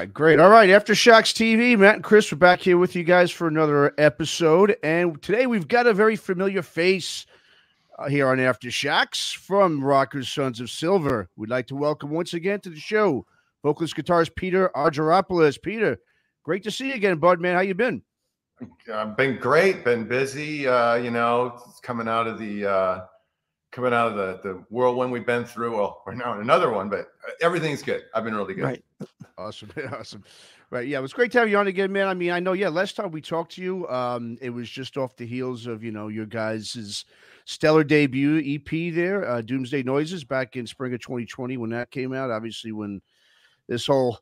[0.00, 0.40] right, great.
[0.40, 3.92] All right, Aftershocks TV, Matt and Chris, we're back here with you guys for another
[3.98, 7.26] episode, and today we've got a very familiar face
[7.98, 11.28] uh, here on Aftershocks from Rockers Sons of Silver.
[11.36, 13.26] We'd like to welcome once again to the show
[13.62, 15.60] vocalist guitarist Peter Argyropoulos.
[15.60, 15.98] Peter,
[16.44, 17.38] great to see you again, bud.
[17.38, 18.00] Man, how you been?
[18.90, 19.84] I've been great.
[19.84, 20.66] Been busy.
[20.66, 23.00] Uh, you know, coming out of the uh,
[23.70, 25.76] coming out of the the whirlwind we've been through.
[25.76, 28.02] Well, we're now in another one, but uh, everything's good.
[28.14, 28.64] I've been really good.
[28.64, 28.84] Right.
[29.38, 29.70] Awesome.
[29.92, 30.22] awesome.
[30.68, 30.86] Right.
[30.86, 32.08] Yeah, it was great to have you on again, man.
[32.08, 32.52] I mean, I know.
[32.52, 35.82] Yeah, last time we talked to you, um, it was just off the heels of
[35.82, 37.06] you know your guys'
[37.46, 42.12] stellar debut EP there, uh, Doomsday Noises, back in spring of 2020 when that came
[42.12, 42.30] out.
[42.30, 43.00] Obviously, when
[43.66, 44.18] this whole,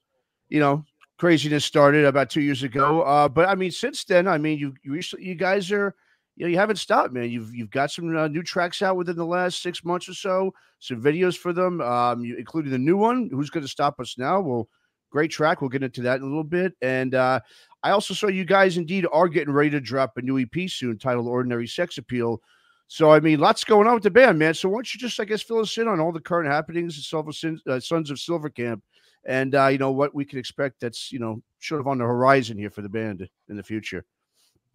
[0.48, 0.84] you know,
[1.19, 3.03] craziness started about two years ago.
[3.03, 5.97] Uh, but I mean, since then, I mean, you you you guys are,
[6.38, 7.30] you know, you haven't stopped, man.
[7.30, 10.55] You've you've got some uh, new tracks out within the last six months or so.
[10.78, 13.28] Some videos for them, um, you, including the new one.
[13.33, 14.41] Who's going to stop us now?
[14.41, 14.69] Well,
[15.11, 15.61] great track.
[15.61, 16.75] We'll get into that in a little bit.
[16.81, 17.41] And uh,
[17.83, 20.97] I also saw you guys indeed are getting ready to drop a new EP soon,
[20.97, 22.41] titled "Ordinary Sex Appeal."
[22.86, 24.55] So I mean, lots going on with the band, man.
[24.55, 26.97] So why don't you just, I guess, fill us in on all the current happenings
[26.97, 27.33] at Silver
[27.66, 28.84] uh, Sons of Silver Camp
[29.27, 32.05] and uh, you know what we can expect that's you know sort of on the
[32.05, 34.05] horizon here for the band in the future.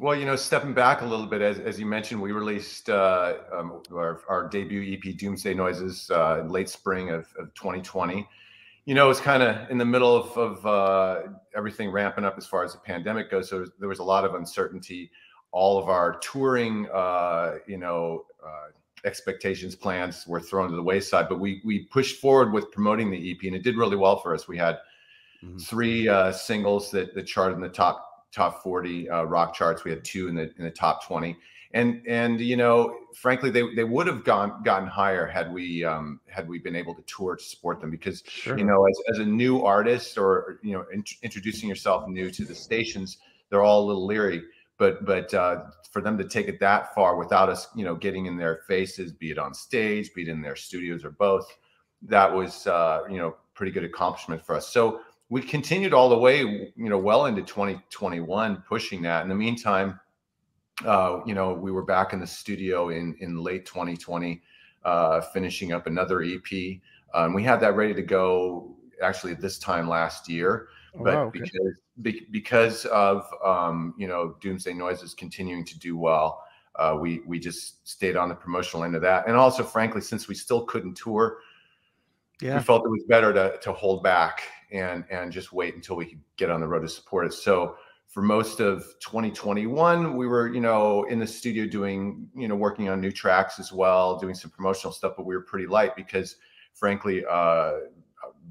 [0.04, 3.36] Well, you know, stepping back a little bit, as, as you mentioned, we released uh,
[3.54, 8.28] um, our, our, debut EP, Doomsday Noises, uh, in late spring of, of 2020.
[8.84, 12.46] You know, it's kind of in the middle of, of uh, everything ramping up as
[12.46, 13.50] far as the pandemic goes.
[13.50, 15.10] So there was a lot of uncertainty.
[15.54, 18.72] All of our touring, uh, you know, uh,
[19.06, 23.32] expectations plans were thrown to the wayside but we we pushed forward with promoting the
[23.32, 24.78] ep and it did really well for us we had
[25.44, 25.58] mm-hmm.
[25.58, 29.92] three uh, singles that, that charted in the top top 40 uh, rock charts we
[29.92, 31.38] had two in the in the top 20
[31.74, 36.20] and and you know frankly they, they would have gone gotten higher had we um,
[36.28, 38.58] had we been able to tour to support them because sure.
[38.58, 42.44] you know as, as a new artist or you know in, introducing yourself new to
[42.44, 43.18] the stations
[43.50, 44.42] they're all a little leery
[44.78, 45.64] but but uh,
[45.94, 49.12] for them to take it that far without us, you know, getting in their faces,
[49.12, 51.56] be it on stage, be it in their studios or both,
[52.02, 54.68] that was uh, you know pretty good accomplishment for us.
[54.68, 55.02] So
[55.34, 59.24] we continued all the way, you know, well into 2021, pushing that.
[59.24, 60.00] In the meantime,
[60.86, 64.44] uh, you know, we were back in the studio in in late 2020,
[64.86, 66.78] uh, finishing up another EP.
[67.16, 71.24] Um, we had that ready to go actually this time last year, oh, but wow,
[71.24, 71.40] okay.
[71.40, 71.74] because
[72.04, 76.44] be, because of um, you know Doomsday Noises continuing to do well,
[76.76, 80.28] uh, we we just stayed on the promotional end of that, and also frankly, since
[80.28, 81.40] we still couldn't tour,
[82.40, 82.58] yeah.
[82.58, 86.06] we felt it was better to to hold back and and just wait until we
[86.06, 87.34] could get on the road to support it.
[87.34, 87.76] So
[88.08, 92.88] for most of 2021 we were you know in the studio doing you know working
[92.88, 96.36] on new tracks as well doing some promotional stuff but we were pretty light because
[96.76, 97.72] frankly uh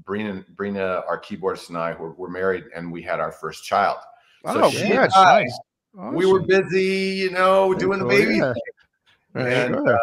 [0.03, 3.97] Brina, Brina, our keyboardist and I were, were married and we had our first child.
[4.45, 5.59] So oh, she yeah, nice.
[5.97, 6.15] Awesome.
[6.15, 8.53] We were busy, you know, doing the baby yeah.
[9.33, 9.47] thing.
[9.47, 9.97] And, uh,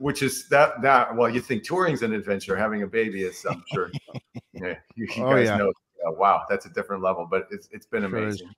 [0.00, 3.62] which is that that well, you think touring's an adventure, having a baby is, I'm
[3.72, 3.90] sure.
[4.52, 5.56] yeah, you, you oh, guys yeah.
[5.56, 5.72] know.
[6.06, 8.46] Uh, wow, that's a different level, but it's it's been amazing.
[8.46, 8.54] Sure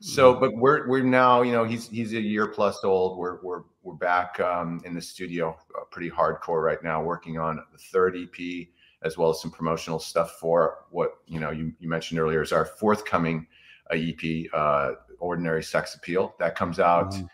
[0.00, 3.18] so, but we're we're now, you know, he's he's a year plus old.
[3.18, 7.62] We're we're we're back um, in the studio, uh, pretty hardcore right now, working on
[7.72, 8.68] the third EP
[9.02, 12.52] as well as some promotional stuff for what you know you, you mentioned earlier is
[12.52, 13.46] our forthcoming
[13.90, 17.26] uh, EP, uh, Ordinary Sex Appeal, that comes out mm-hmm.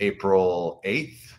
[0.00, 1.35] April eighth,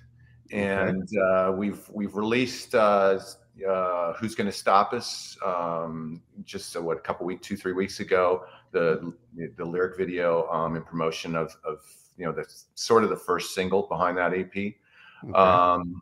[0.52, 3.19] and uh, we've we've released uh,
[3.68, 7.74] uh, Who's Going to Stop Us um, just uh, what a couple weeks, two three
[7.74, 8.46] weeks ago.
[8.72, 9.13] The
[9.56, 11.80] the lyric video um, and promotion of of
[12.18, 14.56] you know the sort of the first single behind that EP.
[14.56, 15.34] Okay.
[15.34, 16.02] Um,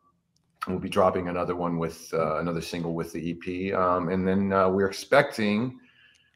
[0.68, 4.52] we'll be dropping another one with uh, another single with the EP, um, and then
[4.52, 5.80] uh, we're expecting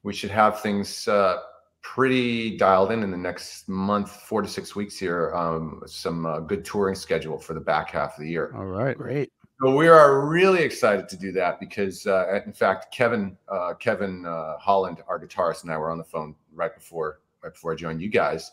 [0.04, 1.38] we should have things uh,
[1.82, 5.34] pretty dialed in in the next month, four to six weeks here.
[5.34, 8.54] Um, some uh, good touring schedule for the back half of the year.
[8.56, 9.32] All right, great.
[9.62, 14.24] So we are really excited to do that because, uh, in fact, Kevin uh, Kevin
[14.60, 18.02] Holland, our guitarist, and I were on the phone right before right before I joined
[18.02, 18.52] you guys,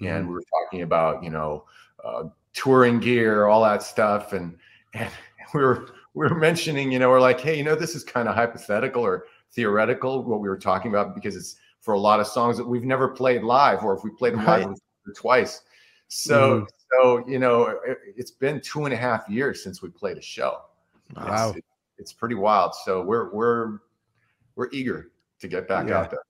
[0.00, 0.06] mm-hmm.
[0.06, 1.64] and we were talking about you know
[2.54, 4.56] touring gear, all that stuff, and
[4.94, 5.10] and
[5.54, 8.28] we were we were mentioning, you know, we're like, hey, you know, this is kind
[8.28, 11.56] of hypothetical or theoretical what we were talking about because it's
[11.88, 14.44] for a lot of songs that we've never played live, or if we played them
[14.44, 14.68] right.
[14.68, 14.76] live
[15.16, 15.62] twice.
[16.08, 16.64] So, mm-hmm.
[16.92, 20.20] so you know, it, has been two and a half years since we played a
[20.20, 20.60] show.
[21.16, 22.74] Wow, it's, it's pretty wild.
[22.74, 23.78] So we're we're
[24.54, 26.00] we're eager to get back yeah.
[26.00, 26.20] out there.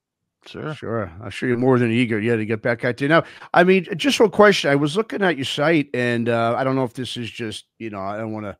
[0.46, 1.12] Sure, sure.
[1.20, 3.08] I'm sure you're more than eager, yeah, to get back out there.
[3.08, 4.70] Now, I mean, just one question.
[4.70, 7.64] I was looking at your site, and uh, I don't know if this is just,
[7.80, 8.56] you know, I don't want to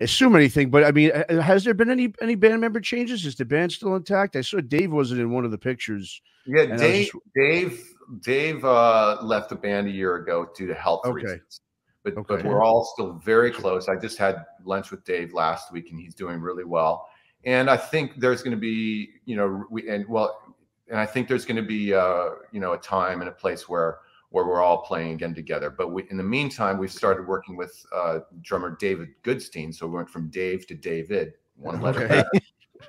[0.00, 3.26] assume anything, but I mean, has there been any any band member changes?
[3.26, 4.36] Is the band still intact?
[4.36, 6.20] I saw Dave wasn't in one of the pictures.
[6.46, 7.16] Yeah, Dave, just...
[7.34, 7.84] Dave,
[8.20, 11.12] Dave uh, left the band a year ago due to health okay.
[11.12, 11.60] reasons.
[12.04, 12.36] But, okay.
[12.36, 13.88] but we're all still very close.
[13.88, 17.08] I just had lunch with Dave last week, and he's doing really well.
[17.44, 20.54] And I think there's going to be, you know, we and well,
[20.88, 23.68] and I think there's going to be, uh, you know, a time and a place
[23.68, 23.98] where
[24.30, 25.70] where we're all playing again together.
[25.70, 29.74] But we, in the meantime, we've started working with uh, drummer David Goodstein.
[29.74, 32.04] So we went from Dave to David, one letter.
[32.04, 32.24] Okay.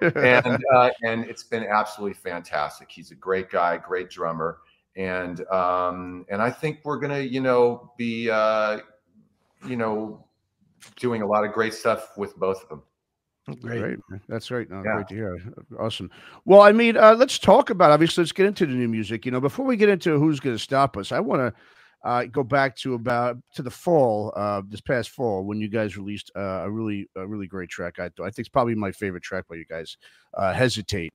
[0.46, 2.90] and uh, and it's been absolutely fantastic.
[2.92, 4.60] He's a great guy, great drummer,
[4.96, 8.80] and um, and I think we're gonna, you know, be, uh,
[9.66, 10.26] you know,
[10.98, 12.84] doing a lot of great stuff with both of them.
[13.56, 13.80] Great.
[13.80, 14.22] great.
[14.28, 14.70] That's great.
[14.70, 14.96] No, yeah.
[14.96, 15.38] Great to hear.
[15.80, 16.10] Awesome.
[16.46, 18.24] Well, I mean, uh, let's talk about obviously.
[18.24, 19.26] Let's get into the new music.
[19.26, 21.62] You know, before we get into who's going to stop us, I want to
[22.08, 25.98] uh, go back to about to the fall, uh, this past fall, when you guys
[25.98, 28.00] released uh, a really, a really great track.
[28.00, 29.98] I, I think it's probably my favorite track by you guys.
[30.34, 31.14] Uh, Hesitate.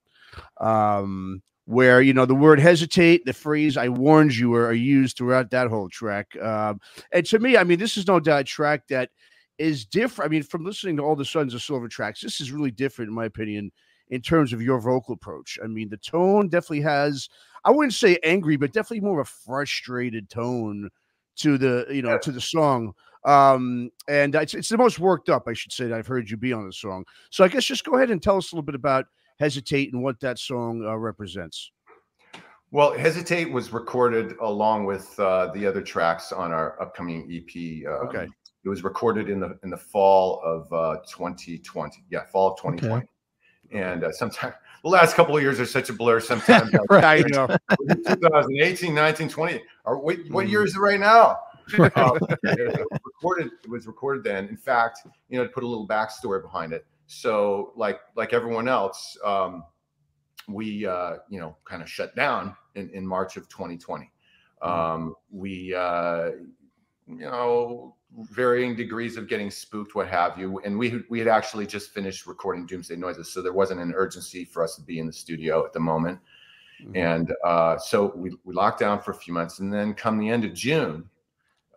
[0.61, 5.17] Um, where you know the word hesitate, the phrase "I warned you" are, are used
[5.17, 6.37] throughout that whole track.
[6.41, 6.81] Um,
[7.13, 9.11] and to me, I mean, this is no doubt a track that
[9.59, 10.31] is different.
[10.31, 13.09] I mean, from listening to all the Sons of Silver tracks, this is really different,
[13.09, 13.71] in my opinion,
[14.09, 15.59] in terms of your vocal approach.
[15.63, 17.29] I mean, the tone definitely has,
[17.65, 20.91] I wouldn't say angry, but definitely more of a frustrated tone
[21.37, 22.19] to the, you know, yeah.
[22.19, 22.93] to the song.
[23.25, 26.37] Um, and it's, it's the most worked up, I should say, that I've heard you
[26.37, 27.05] be on the song.
[27.31, 29.07] So I guess just go ahead and tell us a little bit about
[29.39, 31.73] Hesitate and what that song uh, represents.
[32.71, 37.89] Well, Hesitate was recorded along with uh, the other tracks on our upcoming EP.
[37.89, 38.29] Um, okay.
[38.65, 42.05] It was recorded in the in the fall of uh, 2020.
[42.11, 42.95] Yeah, fall of 2020.
[42.95, 43.09] Okay.
[43.73, 46.21] And uh, sometimes the last couple of years are such a blur.
[46.21, 47.47] Sometimes right, I know.
[48.07, 49.63] 2018, 19, 20.
[49.85, 51.39] Or what, what year is it right now?
[51.97, 53.51] um, it recorded.
[53.65, 54.49] It was recorded then.
[54.49, 56.87] In fact, you know, to put a little backstory behind it.
[57.07, 59.65] So, like like everyone else, um,
[60.47, 64.11] we uh, you know kind of shut down in, in March of 2020.
[64.63, 64.69] Mm-hmm.
[64.69, 66.31] Um, we uh,
[67.07, 67.97] you know
[68.31, 70.61] varying degrees of getting spooked, what have you.
[70.65, 74.45] And we we had actually just finished recording Doomsday Noises, so there wasn't an urgency
[74.45, 76.19] for us to be in the studio at the moment.
[76.83, 76.97] Mm-hmm.
[76.97, 80.29] And uh, so we we locked down for a few months, and then come the
[80.29, 81.09] end of June,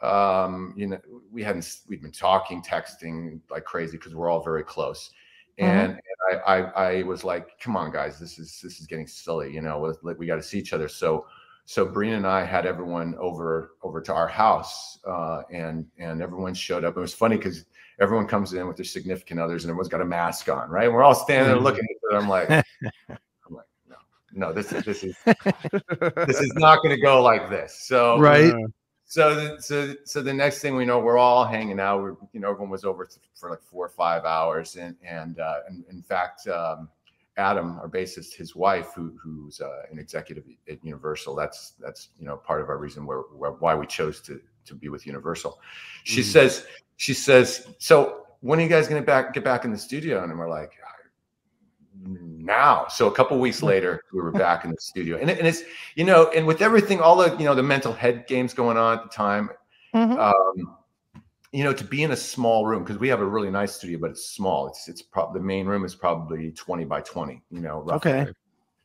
[0.02, 1.00] um, you know,
[1.32, 5.12] we hadn't we'd been talking, texting like crazy because we're all very close.
[5.60, 5.70] Mm-hmm.
[5.70, 9.08] And, and I, I, I was like, come on, guys, this is this is getting
[9.08, 9.54] silly.
[9.54, 10.88] You know, we, we got to see each other.
[10.88, 11.26] So
[11.70, 16.54] so Breen and I had everyone over over to our house, uh, and and everyone
[16.54, 16.96] showed up.
[16.96, 17.66] It was funny because
[18.00, 20.86] everyone comes in with their significant others, and everyone's got a mask on, right?
[20.86, 22.24] And we're all standing there looking at each other.
[22.24, 22.50] I'm like,
[23.10, 23.98] I'm like, no,
[24.32, 27.78] no, this is this is this is not going to go like this.
[27.82, 28.54] So right.
[28.54, 28.68] Uh,
[29.04, 32.02] so the, so so the next thing we know, we're all hanging out.
[32.02, 35.60] We're you know everyone was over for like four or five hours, and and, uh,
[35.68, 36.48] and in fact.
[36.48, 36.88] Um,
[37.38, 41.36] Adam, our bassist, his wife, who, who's uh, an executive at Universal.
[41.36, 44.76] That's that's you know part of our reason where, where why we chose to to
[44.76, 45.60] be with Universal.
[46.04, 46.26] She mm.
[46.26, 46.66] says
[46.98, 48.24] she says so.
[48.42, 50.24] When are you guys going to back get back in the studio?
[50.24, 50.74] And we're like,
[52.48, 52.88] now.
[52.90, 55.64] So a couple weeks later, we were back in the studio, and, it, and it's
[55.96, 58.98] you know, and with everything, all the you know the mental head games going on
[58.98, 59.50] at the time.
[59.94, 60.20] Mm-hmm.
[60.20, 60.77] Um,
[61.52, 64.00] you know, to be in a small room because we have a really nice studio,
[64.00, 64.68] but it's small.
[64.68, 67.42] It's it's probably the main room is probably twenty by twenty.
[67.50, 68.12] You know, roughly.
[68.12, 68.32] Okay.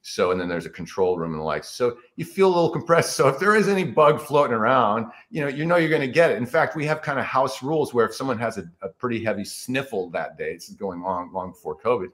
[0.03, 1.65] So and then there's a control room and the like.
[1.65, 3.17] So you feel a little compressed.
[3.17, 6.09] So if there is any bug floating around, you know, you know you're going to
[6.09, 6.39] get it.
[6.39, 9.23] In fact, we have kind of house rules where if someone has a, a pretty
[9.23, 12.09] heavy sniffle that day, it's going long long before COVID.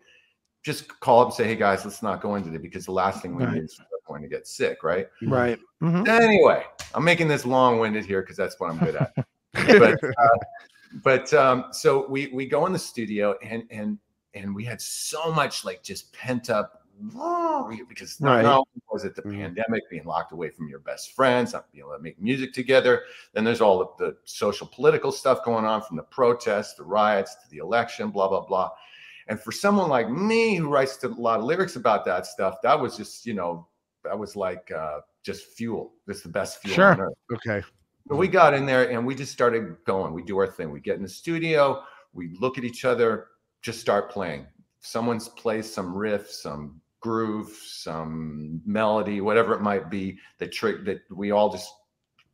[0.62, 3.22] Just call up and say, "Hey guys, let's not go into it because the last
[3.22, 3.54] thing we right.
[3.54, 5.08] need is going to get sick." Right.
[5.22, 5.58] Right.
[5.82, 6.08] Mm-hmm.
[6.08, 9.14] Anyway, I'm making this long-winded here because that's what I'm good at.
[9.78, 10.38] But uh,
[11.02, 13.98] but um, so we we go in the studio and and
[14.34, 16.82] and we had so much like just pent up
[17.88, 18.42] because not, right.
[18.42, 19.40] not only was it the mm-hmm.
[19.40, 23.02] pandemic being locked away from your best friends not being able to make music together
[23.34, 27.36] then there's all of the social political stuff going on from the protests the riots
[27.36, 28.70] to the election blah blah blah.
[29.28, 32.78] And for someone like me who writes a lot of lyrics about that stuff that
[32.78, 33.68] was just you know
[34.04, 35.92] that was like uh, just fuel.
[36.08, 37.12] Just the best fuel sure.
[37.32, 37.62] okay
[38.08, 40.14] but we got in there and we just started going.
[40.14, 40.70] We do our thing.
[40.70, 43.26] We get in the studio, we look at each other,
[43.62, 44.46] just start playing.
[44.80, 51.00] Someone's plays some riff, some groove, some melody, whatever it might be, that trick that
[51.10, 51.70] we all just,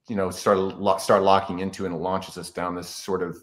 [0.09, 3.37] you know, start start locking into, and it launches us down this sort of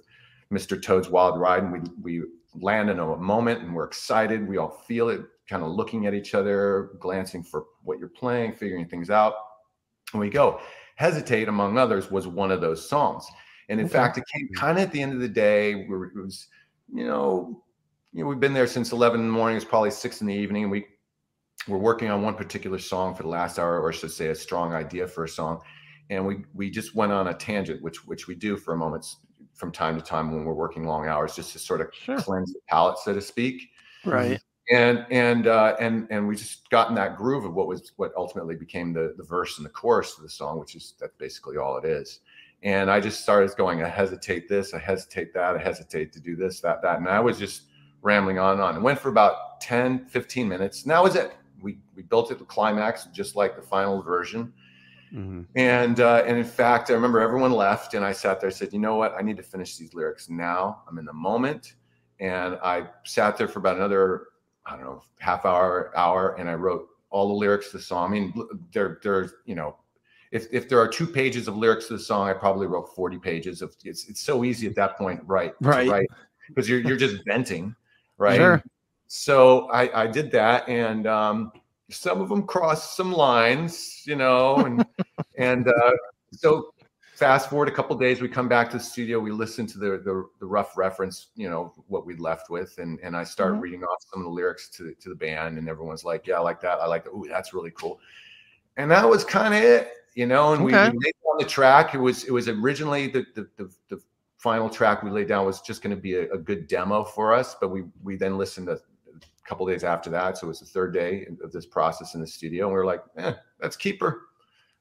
[0.52, 0.82] Mr.
[0.82, 4.48] Toad's Wild Ride, and we we land in a moment, and we're excited.
[4.48, 8.54] We all feel it, kind of looking at each other, glancing for what you're playing,
[8.54, 9.34] figuring things out,
[10.14, 10.60] and we go.
[10.96, 13.26] Hesitate, among others, was one of those songs.
[13.70, 13.94] And in okay.
[13.94, 14.60] fact, it came mm-hmm.
[14.60, 15.86] kind of at the end of the day.
[15.86, 16.48] Where it was
[16.94, 17.64] you know,
[18.14, 19.56] you know, we've been there since 11 in the morning.
[19.56, 20.86] It's probably six in the evening, and we
[21.68, 24.36] we're working on one particular song for the last hour, or I should say, a
[24.36, 25.62] strong idea for a song.
[26.10, 29.06] And we we just went on a tangent, which which we do for a moment
[29.54, 32.18] from time to time when we're working long hours, just to sort of sure.
[32.18, 33.70] cleanse the palate, so to speak.
[34.06, 34.40] Right.
[34.72, 38.14] And and uh, and and we just got in that groove of what was what
[38.16, 41.58] ultimately became the the verse and the chorus of the song, which is that's basically
[41.58, 42.22] all it is.
[42.64, 46.36] And I just started going, I hesitate this, I hesitate that, I hesitate to do
[46.36, 47.00] this, that, that.
[47.00, 47.64] And I was just
[48.04, 48.76] rambling on and on.
[48.76, 50.84] It went for about 10, 15 minutes.
[50.84, 51.36] And that was it.
[51.60, 54.54] We, we built it to climax, just like the final version.
[55.14, 55.42] Mm-hmm.
[55.56, 58.72] And uh, and in fact, I remember everyone left, and I sat there, and said,
[58.72, 59.14] "You know what?
[59.14, 60.84] I need to finish these lyrics now.
[60.88, 61.74] I'm in the moment."
[62.22, 64.28] And I sat there for about another,
[64.66, 68.10] I don't know, half hour, hour, and I wrote all the lyrics to the song.
[68.10, 68.34] I mean,
[68.74, 69.78] there, there's, you know,
[70.32, 73.18] if if there are two pages of lyrics to the song, I probably wrote 40
[73.20, 73.76] pages of.
[73.84, 75.54] It's it's so easy at that point, right?
[75.60, 75.90] Right.
[75.90, 76.08] Right.
[76.48, 77.76] Because you're you're just venting,
[78.18, 78.38] right?
[78.38, 78.64] Sure.
[79.08, 81.52] So I I did that, and um,
[81.90, 84.86] some of them crossed some lines, you know, and
[85.38, 85.92] and uh,
[86.32, 86.74] so
[87.22, 89.90] fast forward a couple days, we come back to the studio, we listen to the,
[90.04, 93.62] the, the rough reference, you know, what we left with, and and I start mm-hmm.
[93.62, 96.40] reading off some of the lyrics to to the band, and everyone's like, yeah, I
[96.40, 98.00] like that, I like that, ooh, that's really cool,
[98.78, 100.90] and that was kind of it, you know, and okay.
[100.90, 101.94] we, we laid on the track.
[101.94, 104.02] It was it was originally the the the, the
[104.40, 107.36] final track we laid down was just going to be a, a, good demo for
[107.36, 110.40] us, but we we then listened to a couple days after that.
[110.40, 112.66] So it was the third day of this process in the studio.
[112.66, 114.22] And we were like, eh, let's keep her.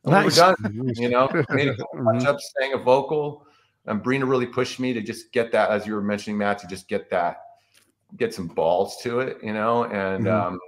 [0.05, 0.39] Nice.
[0.39, 0.93] We're done.
[0.97, 2.27] You know, made a couple mm-hmm.
[2.27, 3.47] up, sang a vocal.
[3.87, 6.67] And Brina really pushed me to just get that, as you were mentioning, Matt, to
[6.67, 7.39] just get that,
[8.17, 10.55] get some balls to it, you know, and mm-hmm.
[10.55, 10.61] um,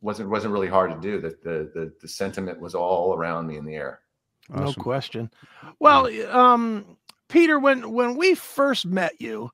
[0.00, 1.20] wasn't wasn't really hard to do.
[1.20, 4.00] That the, the the sentiment was all around me in the air.
[4.52, 4.64] Awesome.
[4.64, 5.30] No question.
[5.78, 6.96] Well, um,
[7.28, 9.50] Peter, when when we first met you,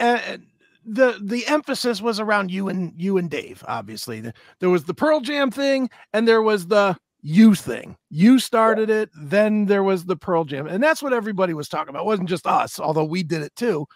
[0.00, 0.46] and
[0.84, 3.64] the the emphasis was around you and you and Dave.
[3.68, 7.96] Obviously, there was the Pearl Jam thing, and there was the you thing.
[8.08, 11.90] You started it, then there was the Pearl Jam, and that's what everybody was talking
[11.90, 12.02] about.
[12.02, 13.86] It wasn't just us, although we did it too.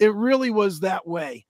[0.00, 1.46] It really was that way.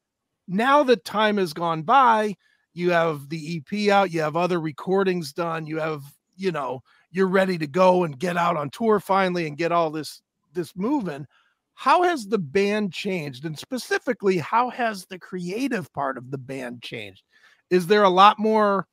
[0.46, 2.36] Now that time has gone by,
[2.74, 6.02] you have the EP out, you have other recordings done, you have
[6.36, 9.90] you know you're ready to go and get out on tour finally and get all
[9.90, 11.26] this this moving
[11.74, 16.82] how has the band changed and specifically how has the creative part of the band
[16.82, 17.22] changed
[17.70, 18.86] is there a lot more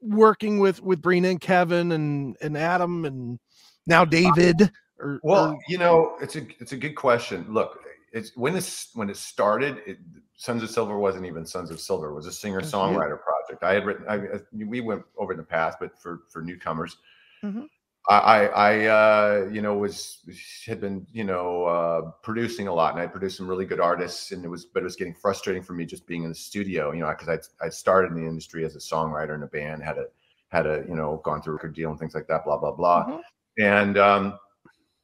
[0.00, 3.38] working with with Brina and Kevin and and Adam and
[3.86, 5.58] now David or, well or...
[5.68, 7.46] you know it's a it's a good question.
[7.48, 7.80] Look
[8.12, 9.98] it's when this when it started it,
[10.36, 12.10] Sons of Silver wasn't even Sons of Silver.
[12.10, 13.62] It was a singer songwriter project.
[13.62, 16.96] I had written I, we went over in the past but for for newcomers.
[17.44, 17.64] Mm-hmm.
[18.08, 20.18] I, I, uh, you know, was
[20.66, 24.32] had been, you know, uh, producing a lot, and I produced some really good artists,
[24.32, 26.92] and it was, but it was getting frustrating for me just being in the studio,
[26.92, 27.28] you know, because
[27.60, 30.06] I I started in the industry as a songwriter in a band, had a
[30.48, 32.72] had a you know gone through a record deal and things like that, blah blah
[32.72, 33.62] blah, mm-hmm.
[33.62, 34.38] and um,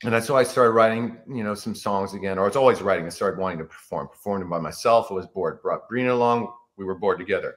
[0.03, 2.81] and I, so I started writing, you know, some songs again, or I was always
[2.81, 3.05] writing.
[3.05, 5.09] I started wanting to perform, performed by myself.
[5.11, 5.61] I was bored.
[5.63, 6.51] Brought Brina along.
[6.77, 7.57] We were bored together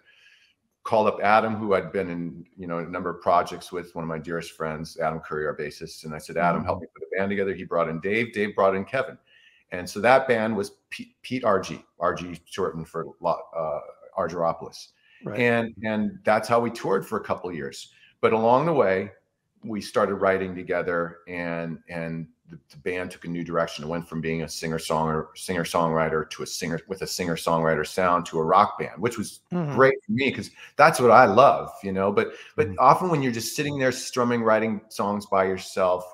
[0.89, 4.01] called up Adam, who I'd been in, you know, a number of projects with, one
[4.01, 6.03] of my dearest friends, Adam Kury, our bassist.
[6.03, 7.53] And I said, Adam, help me put a band together.
[7.53, 8.33] He brought in Dave.
[8.33, 9.15] Dave brought in Kevin.
[9.71, 13.79] And so that band was Pete, Pete RG, RG shortened for uh,
[14.17, 14.87] Argyropoulos.
[15.23, 15.39] Right.
[15.39, 17.91] And, and that's how we toured for a couple years.
[18.19, 19.11] But along the way,
[19.63, 23.83] we started writing together and, and the, band took a new direction.
[23.83, 27.35] It went from being a singer songwriter singer songwriter to a singer with a singer
[27.35, 29.75] songwriter sound to a rock band, which was mm-hmm.
[29.75, 32.11] great for me because that's what I love, you know.
[32.11, 32.75] But but mm-hmm.
[32.79, 36.05] often when you're just sitting there strumming, writing songs by yourself,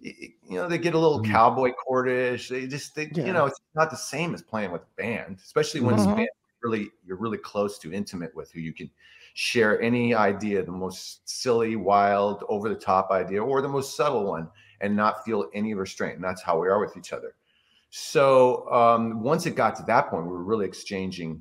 [0.00, 1.32] you know they get a little mm-hmm.
[1.32, 2.48] cowboy chordish.
[2.48, 3.26] They just they, yeah.
[3.26, 6.16] you know it's not the same as playing with a band, especially when it's mm-hmm.
[6.16, 6.28] band
[6.62, 8.90] really you're really close to intimate with who you can
[9.34, 14.24] share any idea, the most silly, wild, over the top idea, or the most subtle
[14.24, 14.48] one
[14.80, 16.16] and not feel any restraint.
[16.16, 17.34] And that's how we are with each other.
[17.90, 21.40] So um, once it got to that point, we were really exchanging,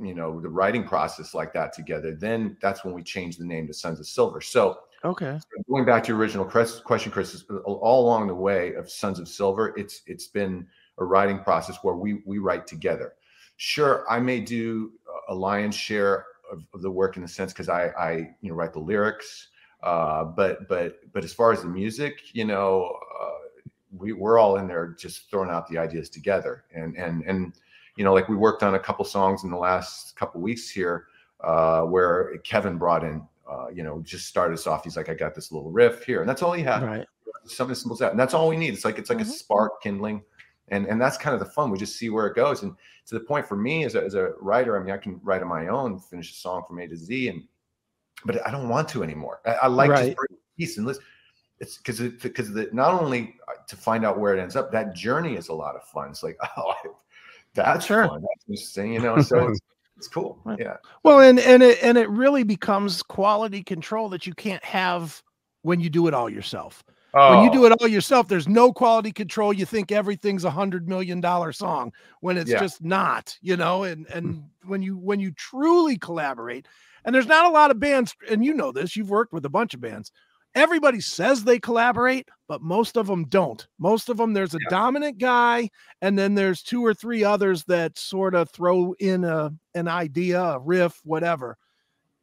[0.00, 2.12] you know, the writing process like that together.
[2.12, 4.40] Then that's when we changed the name to Sons of Silver.
[4.40, 9.20] So okay, going back to your original question, Chris, all along the way of Sons
[9.20, 10.66] of Silver, it's it's been
[10.98, 13.14] a writing process where we we write together.
[13.56, 14.90] Sure, I may do
[15.28, 18.54] a lion's share of, of the work in the sense because I I you know
[18.54, 19.50] write the lyrics.
[19.82, 24.56] Uh, but but but as far as the music, you know, uh, we we're all
[24.56, 27.54] in there just throwing out the ideas together, and and and
[27.96, 31.06] you know, like we worked on a couple songs in the last couple weeks here,
[31.42, 34.84] uh, where Kevin brought in, uh, you know, just started us off.
[34.84, 36.82] He's like, I got this little riff here, and that's all he had.
[36.82, 37.06] Right.
[37.44, 38.74] Something simple as that, and that's all we need.
[38.74, 39.30] It's like it's like mm-hmm.
[39.30, 40.22] a spark kindling,
[40.68, 41.70] and and that's kind of the fun.
[41.70, 42.74] We just see where it goes, and
[43.06, 45.42] to the point for me as a, as a writer, I mean, I can write
[45.42, 47.44] on my own, finish a song from A to Z, and
[48.24, 49.40] but I don't want to anymore.
[49.44, 50.16] I, I like Right.
[50.16, 50.18] just
[50.58, 51.04] peace and listen.
[51.58, 54.70] It's because it because the not only uh, to find out where it ends up,
[54.72, 56.10] that journey is a lot of fun.
[56.10, 56.74] It's like, oh,
[57.54, 58.06] that's Sure.
[58.08, 58.22] fun.
[58.22, 59.18] That's interesting, you know.
[59.20, 59.60] So it's,
[59.96, 60.38] it's cool.
[60.44, 60.58] Right.
[60.60, 60.76] Yeah.
[61.02, 65.22] Well, and and it and it really becomes quality control that you can't have
[65.62, 66.84] when you do it all yourself.
[67.12, 69.52] When you do Oh, it all yourself, there's no quality control.
[69.52, 72.60] You think everything's a hundred million dollar song when it's Yeah.
[72.60, 73.84] just not, you know.
[73.84, 76.68] And and when you when you truly collaborate,
[77.06, 79.50] and there's not a lot of bands, and you know this, you've worked with a
[79.50, 80.12] bunch of bands.
[80.54, 83.66] Everybody says they collaborate, but most of them don't.
[83.78, 84.70] Most of them, there's a Yeah.
[84.70, 85.70] dominant guy,
[86.02, 90.42] and then there's two or three others that sort of throw in a an idea,
[90.42, 91.56] a riff, whatever.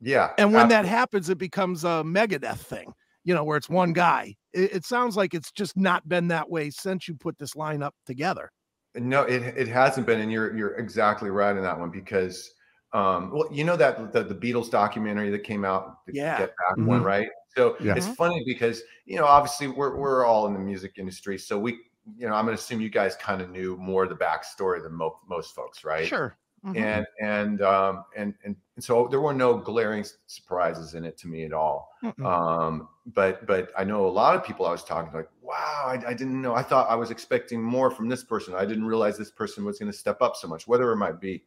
[0.01, 0.31] yeah.
[0.37, 4.35] And when that happens, it becomes a Megadeth thing, you know, where it's one guy.
[4.51, 7.91] It, it sounds like it's just not been that way since you put this lineup
[8.05, 8.51] together.
[8.95, 12.51] No, it it hasn't been, and you're you're exactly right on that one because
[12.93, 16.37] um well you know that the, the Beatles documentary that came out the Yeah.
[16.39, 17.05] Get Back one Mhm.
[17.05, 17.95] right so Yeah.
[17.95, 21.71] it's funny because you know obviously we're we're all in the music industry so we
[22.17, 24.93] you know I'm gonna assume you guys kind of knew more of the backstory than
[24.93, 26.37] mo- most folks right Sure.
[26.65, 26.77] Mhm.
[26.77, 31.43] and and um and and so there were no glaring surprises in it to me
[31.45, 32.25] at all Mm-mm.
[32.25, 35.83] um but but i know a lot of people i was talking to like wow
[35.87, 38.85] I, I didn't know i thought i was expecting more from this person i didn't
[38.85, 41.43] realize this person was going to step up so much whatever it might be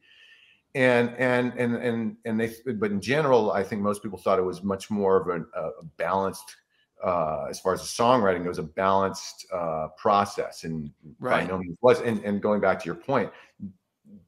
[0.77, 4.43] and and and and and they but in general i think most people thought it
[4.43, 6.55] was much more of an, a balanced
[7.03, 11.47] uh as far as the songwriting it was a balanced uh process and Right.
[11.47, 13.31] by no means was and, and going back to your point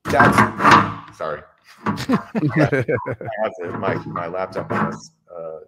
[0.05, 0.37] that's
[1.17, 1.43] sorry
[1.87, 1.93] I
[2.57, 5.61] have the, my my laptop this uh,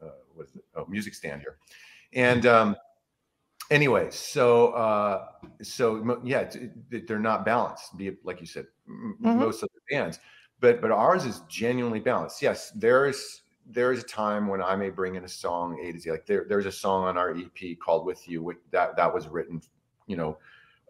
[0.00, 0.62] uh, it?
[0.76, 1.58] Oh, music stand here,
[2.12, 2.76] and um,
[3.70, 5.28] anyway, so uh,
[5.62, 6.50] so yeah,
[6.90, 7.96] they're not balanced.
[7.96, 9.36] Be like you said, m- Mhm.
[9.36, 10.18] most of the bands,
[10.60, 12.42] but but ours is genuinely balanced.
[12.42, 15.98] Yes, there's there is a time when I may bring in a song A to
[15.98, 16.10] Z.
[16.10, 19.28] Like there there's a song on our EP called "With You," which that that was
[19.28, 19.60] written,
[20.06, 20.38] you know,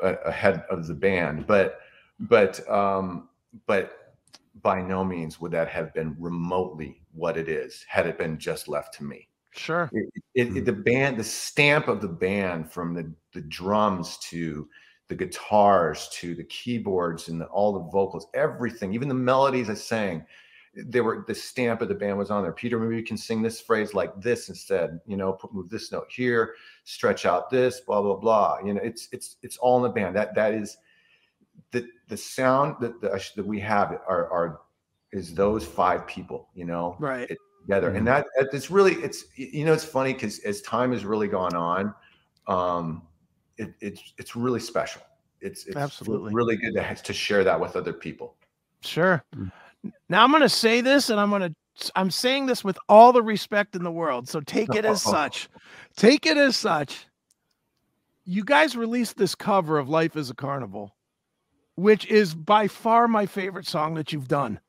[0.01, 1.81] ahead of the band, but
[2.21, 3.31] but um,
[3.67, 4.15] but
[4.63, 8.69] by no means would that have been remotely what it is had it been just
[8.69, 9.28] left to me.
[9.59, 9.91] Sure.
[9.93, 10.65] It, it, it- hmm.
[10.65, 14.69] the band, the stamp of the band, from the the drums to
[15.09, 19.75] the guitars to the keyboards and the, all the vocals, everything, even the melodies I
[19.75, 20.25] sang,
[20.75, 22.53] they were the stamp of the band was on there.
[22.53, 25.01] Peter, maybe you can sing this phrase like this instead.
[25.07, 28.59] You know, put move this note here, stretch out this, blah blah blah.
[28.65, 30.15] You know, it's it's it's all in the band.
[30.15, 30.77] That that is
[31.73, 34.61] the the sound that the, that we have are are
[35.11, 36.49] is those five people.
[36.55, 37.31] You know, Right.
[37.69, 41.05] Together and that that- it's really it's you know it's funny because as time has
[41.05, 41.95] really gone on
[42.47, 43.03] um
[43.59, 45.03] it, it's it's really special
[45.41, 46.33] it's it's Absolutely.
[46.33, 48.35] really good to, to share that with other people
[48.81, 49.25] Sure.
[49.37, 49.51] Mm.
[50.09, 53.13] Now I'm going to say this and I'm going to I'm saying this with all
[53.13, 54.29] the respect in the world.
[54.29, 55.49] So take it as such.
[55.97, 57.07] Take it as such.
[58.25, 60.97] You guys released this cover of Life is a Carnival,
[61.77, 64.61] which is by far my favorite song that you've done.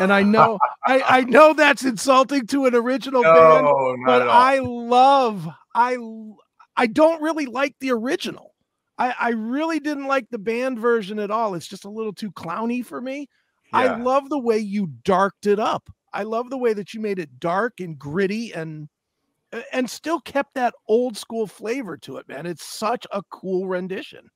[0.00, 4.28] And I know I, I know that's insulting to an original band, no not but
[4.28, 5.96] I love I
[6.76, 8.54] I don't really like the original.
[8.98, 11.54] I, I really didn't like the band version at all.
[11.54, 13.28] It's just a little too clowny for me.
[13.72, 15.88] I love the way you darked it up.
[16.12, 18.88] I love the way that you made it dark and gritty and
[19.72, 22.46] and still kept that old school flavor to it, man.
[22.46, 24.28] It's such a cool rendition.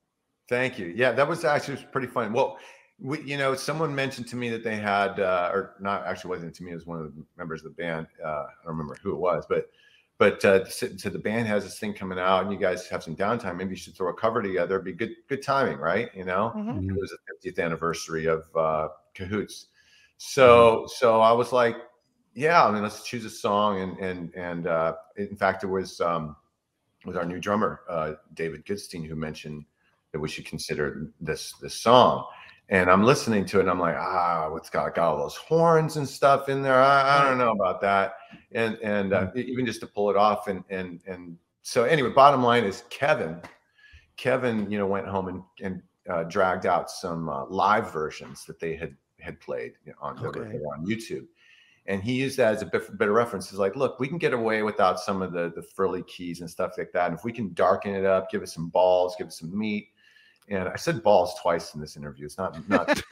[0.49, 0.87] Thank you.
[0.95, 2.33] Yeah, that was actually pretty fun.
[2.33, 2.57] Well,
[3.03, 6.55] we, you know, someone mentioned to me that they had, uh, or not actually wasn't
[6.55, 8.07] to me, it was one of the members of the band.
[8.23, 9.69] Uh, I don't remember who it was, but
[10.19, 13.03] but uh, so, so the band has this thing coming out, and you guys have
[13.03, 13.57] some downtime.
[13.57, 14.75] Maybe you should throw a cover together.
[14.75, 16.09] It'd be good good timing, right?
[16.15, 16.89] You know, Mhm.
[16.89, 17.17] it was the
[17.51, 19.67] 50th anniversary of uh, Cahoots.
[20.17, 21.75] So so I was like,
[22.35, 25.99] yeah, I mean, let's choose a song, and and and uh, in fact, it was
[25.99, 26.37] um,
[27.01, 29.65] it was our new drummer, uh, David Goodstein, who mentioned
[30.13, 32.27] that we should consider this this song.
[32.73, 35.97] And I'm listening to it, and I'm like, ah, what's got got all those horns
[35.97, 36.81] and stuff in there?
[36.81, 38.15] I, I don't know about that.
[38.51, 42.41] And and uh, even just to pull it off, and and and so anyway, bottom
[42.41, 43.39] line is Kevin.
[44.17, 48.59] Kevin, you know, went home and and uh, dragged out some uh, live versions that
[48.59, 50.39] they had had played on Okay.
[50.39, 51.27] on YouTube,
[51.85, 53.51] and he used that as a bit, bit of reference.
[53.51, 56.49] He's like, look, we can get away without some of the the frilly keys and
[56.49, 59.27] stuff like that, and if we can darken it up, give it some balls, give
[59.27, 59.89] it some meat.
[60.49, 62.25] And I said balls twice in this interview.
[62.25, 62.87] It's not not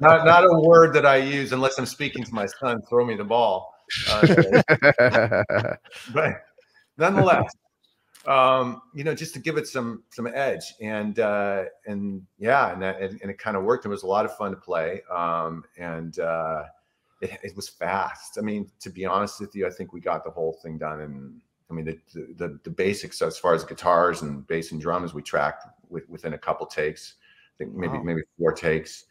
[0.00, 2.80] not, not a word that I use unless I'm speaking to my son.
[2.88, 3.74] Throw me the ball.
[4.10, 5.76] Uh,
[6.14, 6.44] but
[6.96, 7.52] nonetheless,
[8.26, 10.74] um, you know, just to give it some some edge.
[10.80, 13.84] And uh, and yeah, and that, and, and it kind of worked.
[13.84, 15.02] It was a lot of fun to play.
[15.10, 16.64] Um, and uh,
[17.20, 18.38] it, it was fast.
[18.38, 21.00] I mean, to be honest with you, I think we got the whole thing done
[21.00, 21.40] in
[21.70, 21.98] I mean, the,
[22.36, 26.34] the, the basics as far as guitars and bass and drums we tracked with, within
[26.34, 27.14] a couple takes.
[27.54, 28.02] I think maybe wow.
[28.02, 29.04] maybe four takes,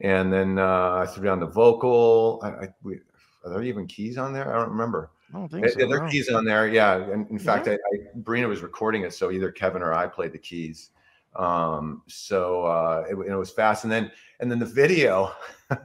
[0.00, 2.40] and then uh, I threw down the vocal.
[2.42, 3.00] I, I we,
[3.44, 4.54] are there even keys on there?
[4.54, 5.10] I don't remember.
[5.34, 5.86] I don't think so.
[5.86, 6.68] There are keys on there.
[6.68, 7.74] Yeah, and in fact, yeah.
[7.74, 10.90] I, I Brina was recording it, so either Kevin or I played the keys.
[11.36, 15.32] Um, so uh, it, it was fast, and then and then the video.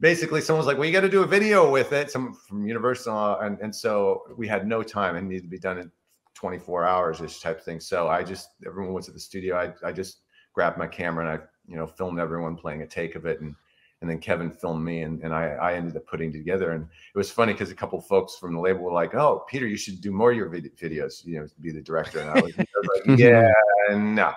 [0.00, 2.10] basically someone's like, well, you got to do a video with it.
[2.10, 3.38] Some from Universal.
[3.40, 5.90] And, and so we had no time and needed to be done in
[6.38, 7.80] 24 hours, this type of thing.
[7.80, 9.56] So I just, everyone was at the studio.
[9.56, 10.18] I, I just
[10.52, 13.40] grabbed my camera and I, you know, filmed everyone playing a take of it.
[13.40, 13.56] And,
[14.00, 16.70] and then Kevin filmed me and, and I, I ended up putting together.
[16.70, 19.66] And it was funny because a couple folks from the label were like, oh, Peter,
[19.66, 22.20] you should do more of your vid- videos, you know, be the director.
[22.20, 23.50] And I was, I was like, yeah,
[23.90, 24.32] no.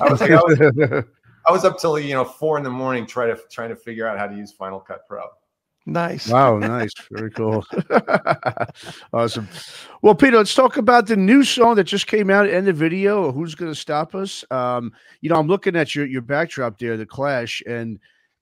[0.00, 1.04] I was like, I was,
[1.46, 4.06] I was up till you know four in the morning trying to trying to figure
[4.06, 5.28] out how to use Final Cut Pro.
[5.86, 6.28] Nice.
[6.28, 6.92] Wow, nice.
[7.10, 7.64] Very cool.
[9.12, 9.48] awesome.
[10.00, 13.30] Well, Peter, let's talk about the new song that just came out and the video.
[13.32, 14.44] Who's to stop us?
[14.50, 17.98] Um, you know, I'm looking at your your backdrop there, the Clash, and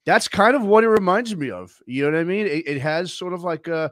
[0.07, 1.77] that's kind of what it reminds me of.
[1.87, 2.47] You know what I mean?
[2.47, 3.91] It, it has sort of like a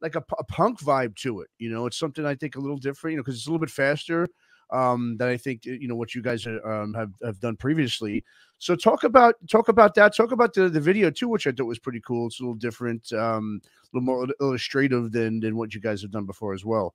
[0.00, 1.48] like a, a, punk vibe to it.
[1.58, 3.12] You know, it's something I think a little different.
[3.12, 4.28] You know, because it's a little bit faster
[4.72, 8.24] um, I think you know what you guys um, have have done previously.
[8.58, 10.16] So talk about talk about that.
[10.16, 12.28] Talk about the, the video too, which I thought was pretty cool.
[12.28, 16.10] It's a little different, um, a little more illustrative than than what you guys have
[16.10, 16.94] done before as well.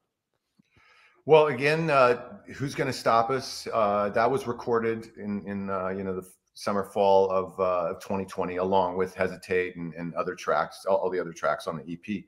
[1.26, 2.22] Well, again, uh,
[2.56, 3.68] who's going to stop us?
[3.74, 8.00] Uh, that was recorded in in uh, you know the summer fall of uh, of
[8.00, 11.84] 2020, along with Hesitate and, and other tracks, all, all, the other tracks on the
[11.92, 12.24] EP.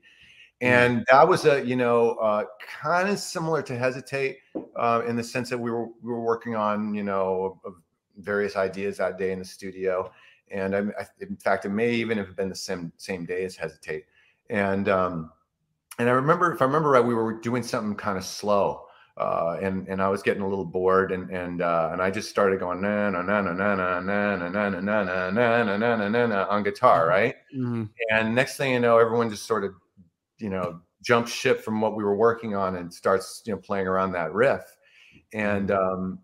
[0.62, 0.72] Mm-hmm.
[0.72, 2.44] And that was a you know uh,
[2.82, 4.38] kind of similar to Hesitate
[4.76, 7.60] uh, in the sense that we were we were working on you know
[8.18, 10.12] various ideas that day in the studio.
[10.50, 10.80] And I,
[11.20, 14.04] in fact, it may even have been the same same day as Hesitate.
[14.50, 15.30] And um,
[15.98, 18.86] and I remember, if I remember right, we were doing something kind of slow.
[19.16, 22.30] Uh, and and I was getting a little bored, and and uh, and I just
[22.30, 25.76] started going na na na na na na na na na na na na na
[25.76, 27.34] na na na na on guitar, right?
[27.54, 27.84] Mm-hmm.
[28.10, 29.74] And next thing you know, everyone just sort of,
[30.40, 33.86] you know, jumps ship from what we were working on and starts, you know, playing
[33.86, 34.62] around that riff.
[35.32, 36.18] And um,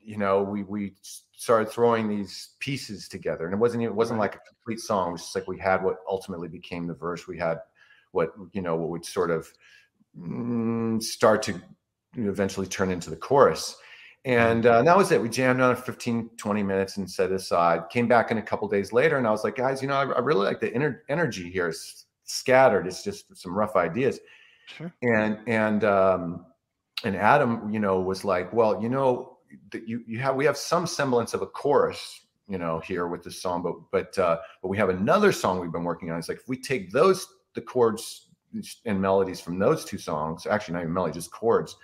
[0.00, 0.94] you know, we we
[1.36, 5.10] started throwing these pieces together, and it wasn't it wasn't like a complete song.
[5.10, 7.28] It was just like we had what ultimately became the verse.
[7.28, 7.58] We had
[8.12, 9.52] what you know what would sort of
[10.18, 11.60] mm, start to
[12.14, 13.76] eventually turn into the chorus.
[14.24, 15.22] And, uh, and that was it.
[15.22, 17.88] We jammed on 15, 20 minutes and set it aside.
[17.88, 20.04] Came back in a couple days later, and I was like, guys, you know, I,
[20.04, 21.68] I really like the inner energy here.
[21.68, 22.86] It's scattered.
[22.86, 24.20] It's just some rough ideas.
[24.66, 24.92] Sure.
[25.02, 26.46] And and um,
[27.04, 29.38] and Adam, you know, was like, well, you know,
[29.70, 33.22] that you you have we have some semblance of a chorus you know here with
[33.22, 36.28] this song but but uh but we have another song we've been working on it's
[36.28, 38.28] like if we take those the chords
[38.86, 41.76] and melodies from those two songs actually not even melody just chords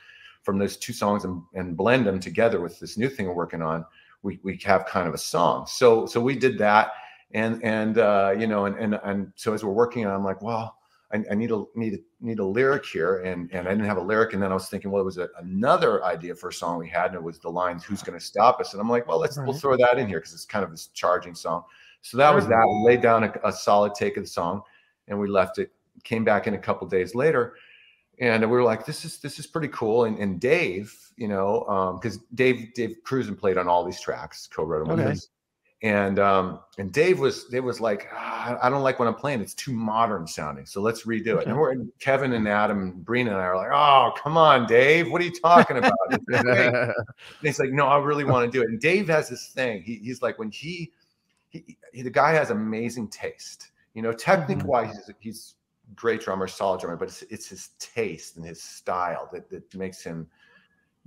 [0.43, 3.63] from those two songs and, and blend them together with this new thing we're working
[3.63, 3.85] on
[4.23, 6.93] we we have kind of a song so so we did that
[7.35, 10.41] and and uh you know and and and so as we're working on i'm like
[10.41, 10.77] well
[11.15, 13.99] I, I, need a need a need a lyric here, and and I didn't have
[13.99, 16.53] a lyric, and then I was thinking, well, it was a, another idea for a
[16.53, 18.89] song we had, and it was the lines "Who's going to stop us?" And I'm
[18.89, 19.47] like, well, let's right.
[19.47, 21.63] we'll throw that in here because it's kind of this charging song.
[22.03, 22.67] So that was that.
[22.67, 24.63] We laid down a, a, solid take of the song,
[25.07, 25.71] and we left it.
[26.03, 27.55] Came back in a couple days later,
[28.19, 30.07] and we were like, this is this is pretty cool.
[30.07, 34.49] And, and Dave, you know, because um, Dave Dave Krusen played on all these tracks,
[34.49, 34.99] co-wrote them.
[34.99, 35.17] Okay
[35.85, 39.41] and um and dave was dave was like ah, i don't like what i'm playing.
[39.41, 41.47] It's too modern sounding so let's redo it.
[41.47, 44.67] And we're and kevin and adam and brina and i are like oh come on
[44.67, 45.13] dave.
[45.13, 45.93] What are you talking about?
[46.11, 46.93] And
[47.43, 48.71] he's like no i really want to do it.
[48.71, 49.83] And dave has this thing.
[49.83, 50.91] He, he's like when he,
[51.51, 53.71] he, he the guy has amazing taste.
[53.93, 54.69] You know technique mm-hmm.
[54.69, 55.55] wise he's, he's
[55.95, 60.03] great drummer solid drummer but it's, it's his taste and his style that, that makes
[60.03, 60.27] him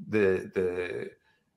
[0.10, 1.10] the the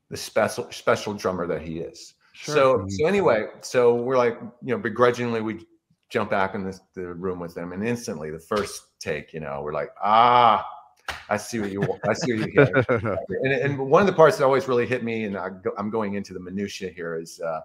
[0.08, 2.54] the special special drummer that he is Sure.
[2.54, 5.66] So so anyway, so we're like, you know, begrudgingly we
[6.08, 9.60] jump back in this, the room with them, and instantly the first take, you know,
[9.62, 10.66] we're like, ah,
[11.28, 14.44] I see what you I see what you and, and one of the parts that
[14.44, 17.60] always really hit me, and I am going into the minutia here, is uh,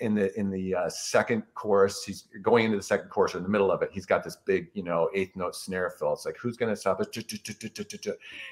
[0.00, 2.04] in the in the uh, second chorus.
[2.04, 3.88] He's going into the second chorus or in the middle of it.
[3.90, 6.12] He's got this big, you know, eighth note snare fill.
[6.12, 7.08] It's like, who's going to stop it?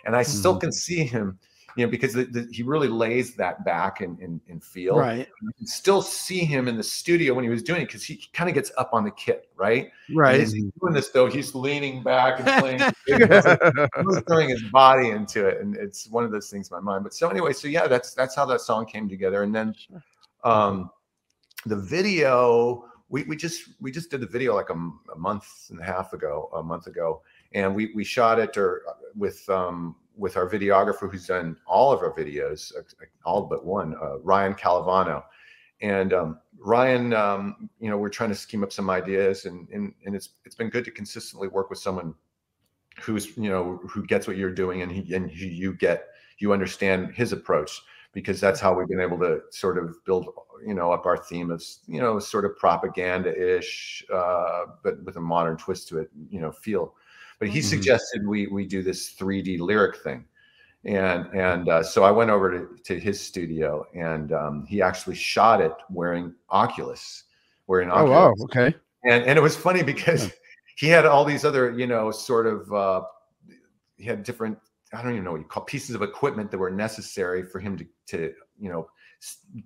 [0.07, 0.61] And I still mm-hmm.
[0.61, 1.39] can see him
[1.77, 4.97] you know, because the, the, he really lays that back in, in, in feel.
[4.97, 5.29] Right.
[5.43, 8.21] You can still see him in the studio when he was doing it because he
[8.33, 9.91] kind of gets up on the kit, right?
[10.13, 10.41] Right.
[10.41, 12.81] And he's doing this though, he's leaning back and playing.
[13.07, 17.05] he's throwing his body into it, and it's one of those things in my mind.
[17.05, 19.75] But so anyway, so yeah, that's that's how that song came together, and then
[20.45, 20.91] um,
[21.67, 25.81] the video we, we just we just did the video like a, a, month and
[25.81, 29.97] a half ago a month ago and we we shot it or uh, with um
[30.19, 32.73] with our videographer who's done all of our videos
[33.25, 35.23] all but one uh, ryan calavano.
[35.81, 39.95] And um, ryan um, you know we're trying to scheme up some ideas and, and
[40.05, 42.15] and it's it's been good to consistently work with someone
[43.01, 47.15] who's you know who gets what you're doing and he and you get you understand
[47.15, 47.81] his approach
[48.13, 50.29] because that's how we've been able to sort of build
[50.67, 55.21] you know up our theme of you know sort of propaganda-ish uh, but with a
[55.21, 56.95] modern twist to it you know feel
[57.39, 57.69] but he mm-hmm.
[57.69, 60.25] suggested we we do this 3d lyric thing
[60.85, 65.17] and and uh, so i went over to, to his studio and um, he actually
[65.17, 67.25] shot it wearing oculus
[67.67, 68.11] wearing oculus.
[68.11, 68.75] oh wow okay
[69.05, 70.31] and and it was funny because
[70.77, 73.03] he had all these other you know sort of uh,
[73.97, 74.59] he had different
[74.93, 77.77] I don't even know what you call pieces of equipment that were necessary for him
[77.77, 78.89] to to you know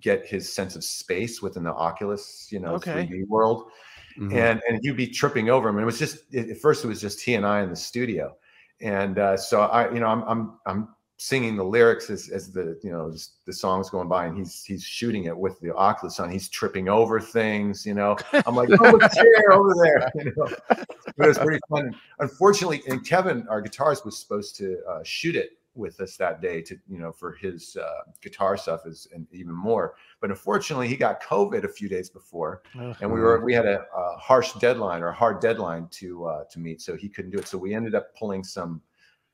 [0.01, 3.05] get his sense of space within the Oculus, you know, okay.
[3.05, 3.69] 3D world.
[4.17, 4.37] Mm-hmm.
[4.37, 5.75] And and you'd be tripping over him.
[5.75, 8.35] And it was just at first it was just he and I in the studio.
[8.81, 12.77] And uh, so I, you know, I'm I'm I'm singing the lyrics as, as the
[12.83, 13.13] you know
[13.45, 16.89] the song's going by and he's he's shooting it with the oculus on he's tripping
[16.89, 21.37] over things you know i'm like oh chair over there you know but it was
[21.37, 26.17] pretty fun unfortunately and kevin our guitarist was supposed to uh, shoot it with us
[26.17, 30.29] that day to you know for his uh, guitar stuff is and even more but
[30.29, 34.17] unfortunately he got covid a few days before and we were we had a, a,
[34.17, 37.47] harsh deadline or a hard deadline to uh, to meet so he couldn't do it
[37.47, 38.81] so we ended up pulling some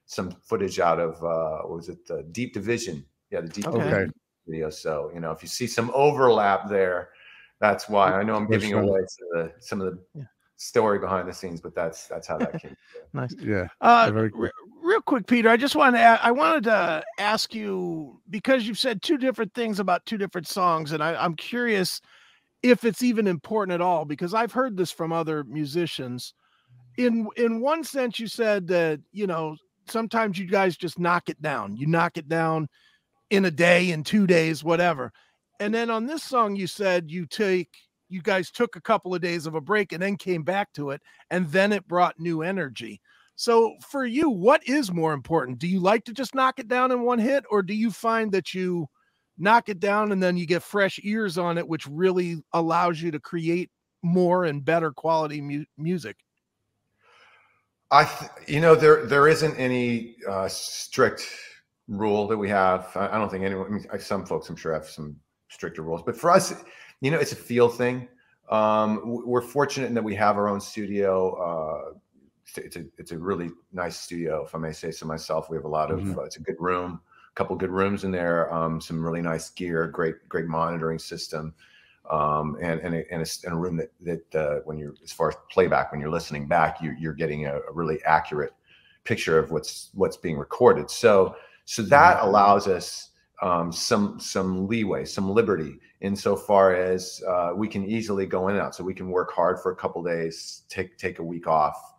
[0.06, 3.78] some footage out of uh what was it the deep division yeah the deep okay.
[3.78, 4.14] division
[4.48, 7.10] video so you know if you see some overlap there
[7.60, 9.02] that's why i know i'm giving away
[9.34, 10.26] the, some of the yeah
[10.60, 12.76] story behind the scenes, but that's that's how that came.
[13.14, 13.34] nice.
[13.42, 13.68] Yeah.
[13.82, 14.50] Uh, cool.
[14.90, 19.02] Real quick, Peter, I just wanted to I wanted to ask you because you've said
[19.02, 22.02] two different things about two different songs, and I, I'm curious
[22.64, 26.34] if it's even important at all because I've heard this from other musicians.
[26.98, 29.56] In in one sense, you said that you know
[29.88, 31.78] sometimes you guys just knock it down.
[31.78, 32.68] You knock it down
[33.30, 35.14] in a day, in two days, whatever.
[35.60, 37.70] And then on this song, you said you take
[38.10, 40.90] you guys took a couple of days of a break and then came back to
[40.90, 43.00] it and then it brought new energy
[43.40, 46.92] so for you what is more important do you like to just knock it down
[46.92, 48.86] in one hit or do you find that you
[49.38, 53.12] knock it down and then you get fresh ears on it which really allows you
[53.12, 53.70] to create
[54.04, 56.18] more and better quality mu- music
[57.92, 61.26] i th- you know there there isn't any uh, strict
[61.88, 64.74] rule that we have i, I don't think anyone I mean, some folks i'm sure
[64.74, 65.16] have some
[65.48, 66.54] stricter rules but for us
[67.02, 68.08] you know, it's a feel thing.
[68.50, 71.36] Um, we're fortunate in that we have our own studio.
[71.36, 71.94] Uh,
[72.58, 75.50] it's a it's a really nice studio, if I may say so myself.
[75.50, 76.20] We have a lot of mm-hmm.
[76.20, 77.00] uh, it's a good room,
[77.32, 81.54] a couple good rooms in there, um, some really nice gear, great great monitoring system,
[82.10, 85.12] um, and and a, and, a, and a room that that uh, when you're as
[85.12, 88.54] far as playback when you're listening back, you, you're getting a, a really accurate
[89.04, 90.90] picture of what's what's being recorded.
[90.90, 91.36] So
[91.66, 92.28] so that mm-hmm.
[92.28, 93.10] allows us
[93.42, 98.64] um, some some leeway, some liberty insofar as uh, we can easily go in and
[98.64, 98.76] out.
[98.76, 101.94] So we can work hard for a couple days, take take a week off,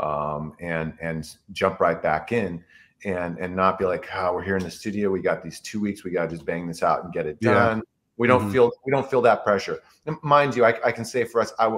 [0.00, 2.64] um, and and jump right back in,
[3.04, 5.10] and and not be like, oh, we're here in the studio.
[5.10, 6.04] We got these two weeks.
[6.04, 7.78] We got to just bang this out and get it done.
[7.78, 7.82] Yeah.
[8.18, 8.52] We don't mm-hmm.
[8.52, 9.80] feel we don't feel that pressure.
[10.06, 11.76] And mind you, I, I can say for us, I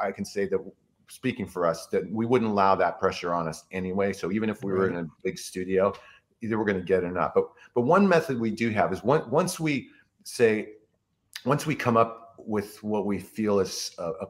[0.00, 0.60] I can say that
[1.08, 4.12] speaking for us that we wouldn't allow that pressure on us anyway.
[4.12, 5.92] So even if we were in a big studio,
[6.40, 7.34] either we're going to get it or not.
[7.34, 9.90] But but one method we do have is one, once we
[10.24, 10.68] say
[11.44, 14.26] once we come up with what we feel is a, a,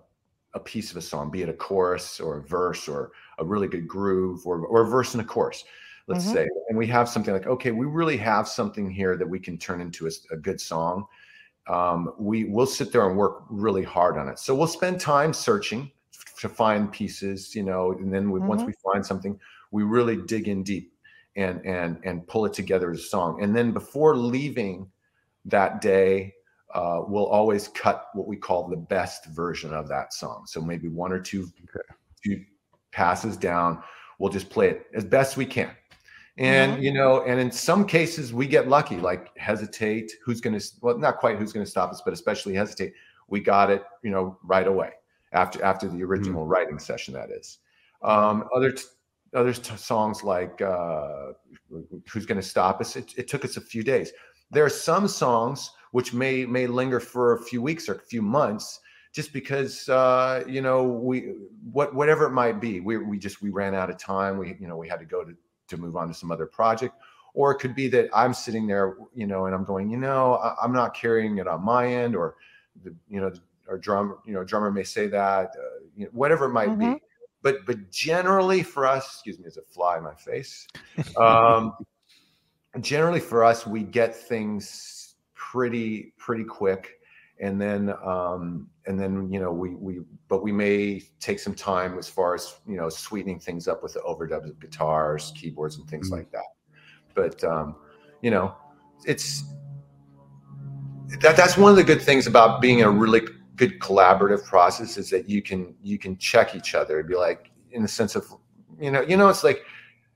[0.54, 3.68] a, piece of a song, be it a chorus or a verse or a really
[3.68, 5.64] good groove or, or a verse and a chorus,
[6.06, 6.34] let's mm-hmm.
[6.34, 9.58] say, and we have something like, okay, we really have something here that we can
[9.58, 11.06] turn into a, a good song.
[11.66, 14.38] Um, we will sit there and work really hard on it.
[14.38, 15.90] So we'll spend time searching
[16.38, 18.48] to find pieces, you know, and then we, mm-hmm.
[18.48, 19.38] once we find something,
[19.70, 20.92] we really dig in deep
[21.36, 23.40] and and and pull it together as a song.
[23.40, 24.90] And then before leaving
[25.44, 26.34] that day
[26.74, 30.44] uh, we'll always cut what we call the best version of that song.
[30.46, 31.84] So maybe one or two, okay.
[32.24, 32.44] two
[32.92, 33.82] passes down,
[34.18, 35.70] we'll just play it as best we can.
[36.38, 36.82] And mm-hmm.
[36.82, 40.12] you know, and in some cases we get lucky, like hesitate.
[40.24, 40.66] Who's going to?
[40.80, 42.94] Well, not quite who's going to stop us, but especially hesitate.
[43.28, 44.92] We got it, you know, right away
[45.32, 46.50] after after the original mm-hmm.
[46.50, 47.14] writing session.
[47.14, 47.58] That is.
[48.02, 48.84] Um, other t-
[49.34, 51.32] others t- songs like uh,
[52.10, 54.12] "Who's Going to Stop Us." It, it took us a few days.
[54.50, 58.22] There are some songs which may may linger for a few weeks or a few
[58.22, 58.80] months,
[59.12, 61.34] just because uh, you know we
[61.72, 62.80] what whatever it might be.
[62.80, 64.38] We we just we ran out of time.
[64.38, 65.34] We you know we had to go to
[65.68, 66.94] to move on to some other project
[67.34, 70.34] or it could be that I'm sitting there, you know, and I'm going, you know,
[70.34, 72.36] I, am not carrying it on my end, or
[72.84, 73.32] the, you know,
[73.68, 76.94] our drum, you know, drummer may say that, uh, you know, whatever it might mm-hmm.
[76.94, 77.02] be.
[77.42, 80.66] But but generally for us, excuse me, as a fly in my face.
[81.16, 81.74] Um,
[82.80, 86.99] generally for us, we get things pretty pretty quick,
[87.40, 91.98] and then um, and then you know we we but we may take some time
[91.98, 95.88] as far as you know sweetening things up with the overdubs of guitars, keyboards, and
[95.88, 96.18] things mm-hmm.
[96.18, 96.44] like that
[97.14, 97.76] but um,
[98.22, 98.54] you know,
[99.04, 99.44] it's
[101.20, 103.22] that that's one of the good things about being a really
[103.56, 107.50] good collaborative process is that you can you can check each other and be like
[107.72, 108.24] in the sense of
[108.78, 109.62] you know you know it's like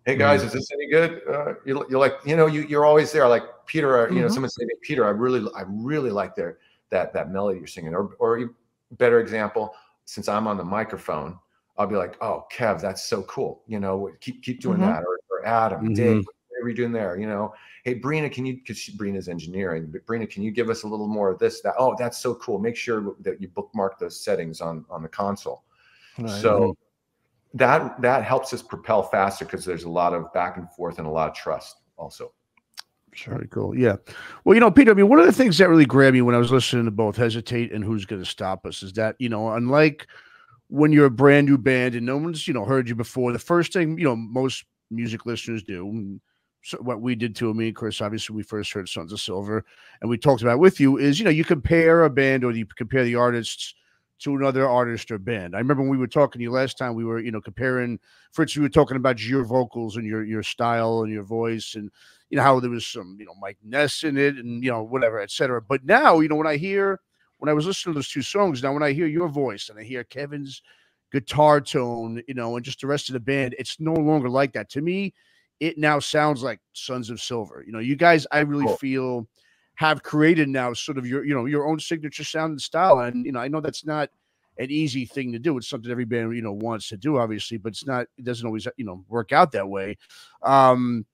[0.07, 0.47] hey guys mm-hmm.
[0.49, 3.43] is this any good uh, you're, you're, like you know you, you're always there like
[3.67, 4.21] peter uh, you mm-hmm.
[4.23, 6.59] know someone say peter i really i really like their
[6.95, 8.51] that that melody you're singing or or
[8.93, 11.39] better example since i'm on the microphone
[11.77, 14.91] i'll be like oh kev that's so cool you know keep keep doing mm-hmm.
[14.91, 15.95] that or, or adam mm-hmm.
[15.95, 16.25] dave
[16.65, 17.17] are you doing there?
[17.19, 17.55] You know,
[17.85, 21.07] hey, Brina, can you, because Brina's engineering, but Brina, can you give us a little
[21.07, 21.75] more of this, that?
[21.79, 22.59] Oh, that's so cool.
[22.59, 25.65] Make sure that you bookmark those settings on, on the console.
[26.19, 26.31] Right.
[26.31, 26.77] So
[27.55, 31.07] that, that helps us propel faster because there's a lot of back and forth and
[31.07, 32.33] a lot of trust also.
[33.27, 33.77] Very cool.
[33.77, 33.97] Yeah.
[34.45, 36.35] Well, you know, Peter, I mean, one of the things that really grabbed me when
[36.35, 39.29] I was listening to both Hesitate and Who's Going to Stop Us is that, you
[39.29, 40.07] know, unlike
[40.69, 43.39] when you're a brand new band and no one's, you know, heard you before, the
[43.39, 46.19] first thing, you know, most music listeners do,
[46.65, 49.65] so what we did to me, Chris, obviously we first heard Sons of Silver,
[50.01, 52.65] and we talked about with you is you know you compare a band or you
[52.65, 53.75] compare the artists
[54.21, 55.55] to another artist or band.
[55.55, 57.99] I remember when we were talking to you last time, we were you know comparing.
[58.33, 61.91] Fritz, we were talking about your vocals and your your style and your voice, and
[62.31, 64.83] you know how there was some you know Mike Ness in it, and you know
[64.83, 65.63] whatever, etc.
[65.63, 67.01] But now you know when I hear
[67.39, 69.79] when I was listening to those two songs, now when I hear your voice and
[69.79, 70.63] I hear Kevin's
[71.13, 74.53] guitar tone, you know, and just the rest of the band, it's no longer like
[74.53, 75.15] that to me
[75.61, 77.63] it now sounds like Sons of Silver.
[77.67, 78.77] You know, you guys, I really cool.
[78.77, 79.29] feel
[79.77, 83.01] have created now sort of your, you know, your own signature sound and style.
[83.01, 84.11] And, you know, I know that's not
[84.59, 85.59] an easy thing to do.
[85.59, 88.47] It's something every band, you know, wants to do, obviously, but it's not, it doesn't
[88.47, 89.99] always, you know, work out that way.
[90.43, 91.07] Um,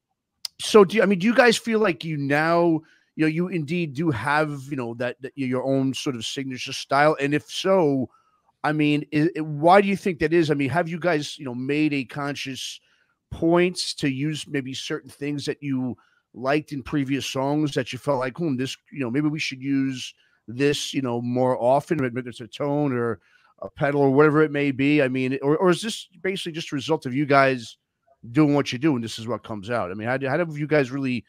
[0.60, 2.80] so do you, I mean, do you guys feel like you now,
[3.16, 6.74] you know, you indeed do have, you know, that, that your own sort of signature
[6.74, 7.16] style?
[7.18, 8.10] And if so,
[8.62, 10.50] I mean, is, why do you think that is?
[10.50, 12.78] I mean, have you guys, you know, made a conscious
[13.30, 15.96] points to use maybe certain things that you
[16.34, 19.62] liked in previous songs that you felt like, hmm, this, you know, maybe we should
[19.62, 20.14] use
[20.46, 23.20] this, you know, more often, whether it's a tone or
[23.62, 25.02] a pedal or whatever it may be.
[25.02, 27.76] I mean, or, or is this basically just a result of you guys
[28.32, 29.90] doing what you do and this is what comes out?
[29.90, 31.24] I mean, how, do, how have you guys really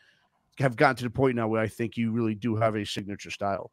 [0.60, 3.32] have gotten to the point now where I think you really do have a signature
[3.32, 3.72] style?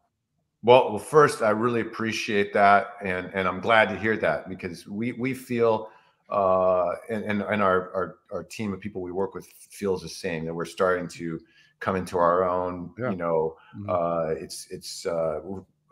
[0.63, 4.89] Well, well, first, I really appreciate that, and and I'm glad to hear that because
[4.89, 5.89] we we feel
[6.31, 10.09] uh, and, and, and our, our, our team of people we work with feels the
[10.09, 11.41] same that we're starting to
[11.81, 13.11] come into our own yeah.
[13.11, 13.89] you know mm-hmm.
[13.89, 15.41] uh, it's it's uh,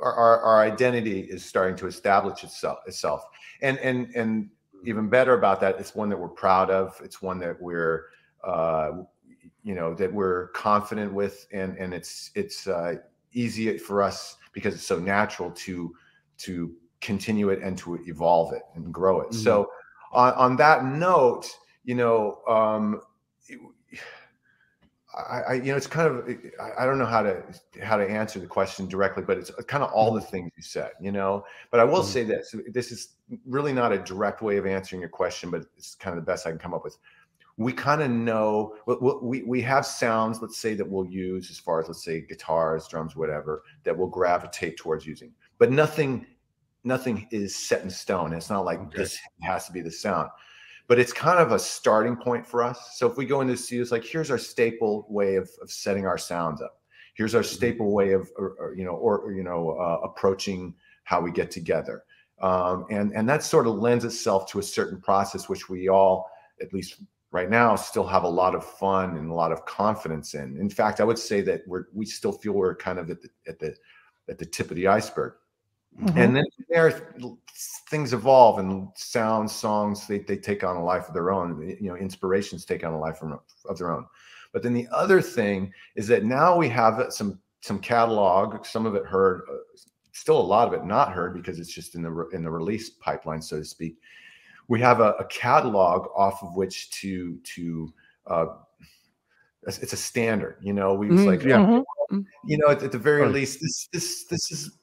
[0.01, 3.25] our, our identity is starting to establish itself itself
[3.63, 4.51] and and and
[4.85, 8.07] even better about that it's one that we're proud of it's one that we're
[8.45, 8.91] uh,
[9.63, 12.95] you know that we're confident with and and it's it's uh,
[13.33, 15.95] easy for us because it's so natural to
[16.39, 19.39] to continue it and to evolve it and grow it mm-hmm.
[19.43, 19.69] so
[20.13, 21.49] on, on that note,
[21.85, 23.01] you know, um,
[25.17, 26.29] I, I, you know, it's kind of,
[26.79, 27.43] I don't know how to,
[27.83, 30.31] how to answer the question directly, but it's kind of all the mm-hmm.
[30.31, 32.11] things you said, you know, but I will mm-hmm.
[32.11, 33.15] say this, this is
[33.47, 36.47] really not a direct way of answering your question, but it's kind of the best
[36.47, 36.99] I can come up with.
[37.57, 38.75] We kind of know,
[39.23, 42.87] we, we have sounds, let's say that we'll use as far as, let's say guitars,
[42.87, 46.27] drums, whatever, that we'll gravitate towards using, but nothing
[46.87, 48.33] nothing is set in stone.
[48.33, 48.99] It's not like okay.
[48.99, 50.31] this has to be the sound,
[50.89, 52.97] but it's kind of a starting point for us.
[52.97, 55.71] So if we go into the studio, it's like here's our staple way of, of
[55.71, 56.81] setting our sounds up.
[57.15, 57.57] Here's our mm-hmm.
[57.57, 61.31] staple way of, or, or, you know, or, or you know, uh, approaching how we
[61.31, 62.05] get together.
[62.43, 66.31] Um, and and that sort of lends itself to a certain process, which we all,
[66.61, 70.35] at least right now, still have a lot of fun and a lot of confidence
[70.35, 70.59] in.
[70.59, 73.29] In fact, I would say that we're we still feel we're kind of at the
[73.49, 73.75] at the
[74.29, 75.33] at the tip of the iceberg.
[76.01, 76.19] Mm-hmm.
[76.19, 77.15] And then there,
[77.89, 81.77] things evolve and sounds, songs, they, they take on a life of their own.
[81.81, 83.23] You know, inspirations take on a life
[83.69, 84.07] of their own.
[84.53, 88.95] But then the other thing is that now we have some some catalog, some of
[88.95, 89.57] it heard, uh,
[90.13, 92.91] still a lot of it not heard because it's just in the in the release
[92.91, 93.97] pipeline, so to speak.
[94.69, 97.93] we have a, a catalog off of which to to
[98.27, 98.47] uh,
[99.67, 100.57] it's a standard.
[100.61, 101.59] You know, we was Mhm, like, yeah.
[102.11, 102.25] Mhm.
[102.45, 103.33] you know, at, at the very Right.
[103.33, 104.79] least, this this this is.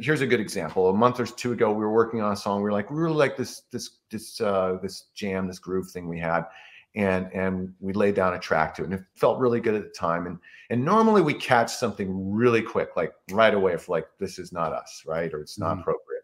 [0.00, 0.88] Here's a good example.
[0.88, 2.58] A month or two ago, we were working on a song.
[2.58, 6.08] We were like, we really like this this this uh, this jam, this groove thing
[6.08, 6.44] we had,
[6.94, 9.82] and and we laid down a track to it, and it felt really good at
[9.82, 10.26] the time.
[10.26, 10.38] And
[10.70, 14.72] and normally we catch something really quick, like right away, if like this is not
[14.72, 15.80] us, right, or it's not Mhm.
[15.80, 16.22] appropriate.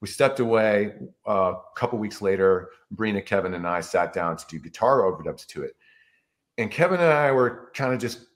[0.00, 0.94] We stepped away.
[1.26, 5.44] Uh, a couple weeks later, Brina, Kevin, and I sat down to do guitar overdubs
[5.48, 5.74] to it,
[6.58, 8.26] and Kevin and I were kind of just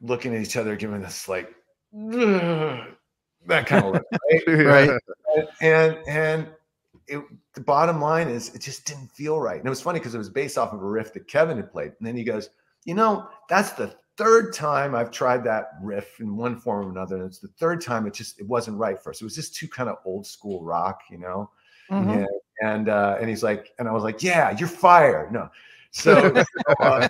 [0.00, 1.54] looking at each other, giving this like
[1.92, 4.04] that kind of look,
[4.46, 4.88] right?
[4.88, 5.48] Right.
[5.60, 6.48] and and
[7.08, 7.22] it,
[7.54, 9.58] the bottom line is it just didn't feel right.
[9.58, 11.72] And it was funny because it was based off of a riff that Kevin had
[11.72, 11.92] played.
[11.98, 12.50] And then he goes,
[12.84, 17.16] you know, that's the third time I've tried that riff in one form or another.
[17.16, 19.20] And it's the third time it just it wasn't right for us.
[19.20, 21.50] It was just too kind of old school rock, you know.
[21.90, 22.18] Mhm.
[22.18, 22.28] And
[22.62, 25.32] and uh, and he's like, and I was like, yeah, you're fired.
[25.32, 25.48] No.
[25.92, 26.44] So
[26.80, 27.08] uh,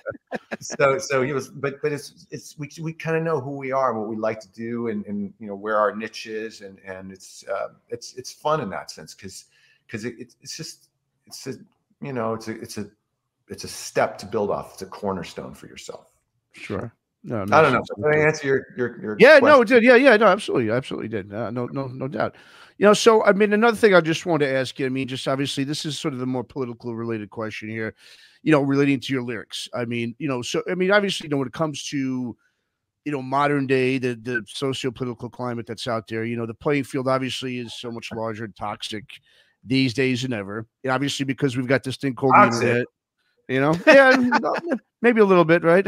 [0.61, 3.72] so so he was, but but it's it's we we kind of know who we
[3.72, 6.62] are, and what we like to do, and and you know where our niche is,
[6.62, 9.47] and and it's uh, it's it's fun in that sense because
[9.87, 10.89] because it, it's it's just
[11.26, 11.55] it's a
[12.01, 12.91] you know it's a it's a
[13.49, 14.74] it's a step to build off.
[14.74, 16.12] It's a cornerstone for yourself.
[16.53, 16.95] Sure.
[17.22, 17.83] No, I don't know.
[17.97, 19.83] Did I answer your your your Yeah, no, it did.
[19.83, 21.33] Yeah, yeah, no, absolutely, absolutely did.
[21.35, 22.35] Uh, no, no, no doubt.
[22.78, 24.87] You know, so I mean, another thing I just wanted to ask you.
[24.87, 27.95] I mean, just obviously, this is sort of the more political related question here.
[28.43, 29.68] You know, relating to your lyrics.
[29.74, 32.36] I mean, you know, so I mean, obviously, you know, when it comes to
[33.05, 36.84] you know modern day the the socio-political climate that's out there, you know, the playing
[36.84, 39.05] field obviously is so much larger and toxic
[39.64, 40.66] these days than ever.
[40.84, 42.62] And obviously, because we've got this thing called the Toxic?
[42.62, 42.86] internet.
[43.49, 44.16] You know, yeah,
[45.03, 45.84] maybe a little bit, right?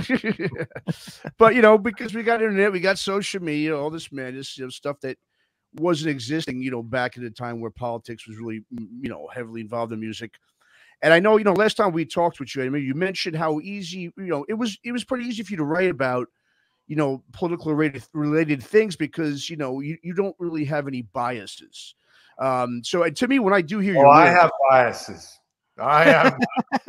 [1.39, 4.65] but you know, because we got internet, we got social media, all this madness, you
[4.65, 5.17] know, stuff that
[5.75, 9.29] wasn't existing, you know, back in the time where politics was really, mm, you know,
[9.33, 10.35] heavily involved in music.
[11.03, 13.35] And I know, you know, last time we talked with you, I mean, you mentioned
[13.35, 16.29] how easy, you know, it was it was pretty easy for you to write about,
[16.87, 21.03] you know, political related related things because you know you, you don't really have any
[21.03, 21.95] biases.
[22.39, 24.07] Um, so to me, when I do hear you.
[24.07, 25.39] Oh, I have biases.
[25.79, 26.39] I have.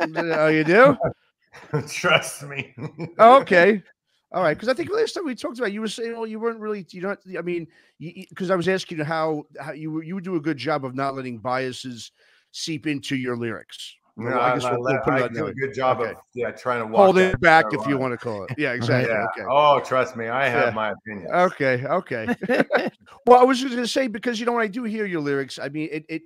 [0.00, 0.96] oh, you do?
[1.88, 2.74] Trust me.
[3.18, 3.82] Oh, okay.
[4.32, 6.26] All right, because I think last time we talked about, it, you were saying, well,
[6.26, 7.68] you weren't really, you know, I mean,
[8.00, 10.96] because I was asking you how how you you would do a good job of
[10.96, 12.10] not letting biases
[12.50, 13.94] seep into your lyrics.
[14.16, 16.12] No, Well, I, guess we'll- we'll put I that do a good job Okay.
[16.12, 18.50] of yeah trying to Hold it back if you want to call it.
[18.56, 19.10] Yeah, exactly.
[19.10, 19.26] Yeah.
[19.36, 19.44] Okay.
[19.50, 20.70] Oh, trust me, I have Yeah.
[20.70, 21.30] my opinion.
[21.32, 21.84] Okay.
[21.84, 22.26] Okay.
[23.26, 25.58] well, I was just gonna say because you know when I do hear your lyrics,
[25.58, 26.04] I mean it.
[26.08, 26.22] it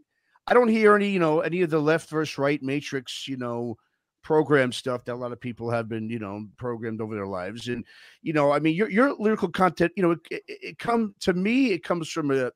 [0.50, 3.76] I don't hear any, you know, any of the left versus right matrix, you know,
[4.22, 7.68] program stuff that a lot of people have been, you know, programmed over their lives.
[7.68, 7.84] And
[8.22, 11.34] you know, I mean, your your lyrical content, you know, it, it, it come to
[11.34, 12.50] me, it comes from a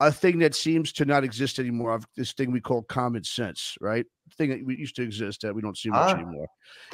[0.00, 1.94] a thing that seems to not exist anymore.
[1.94, 4.04] Of this thing we call common sense, right?
[4.36, 6.16] Thing that we used to exist that we don't see much Huh?
[6.16, 6.46] anymore.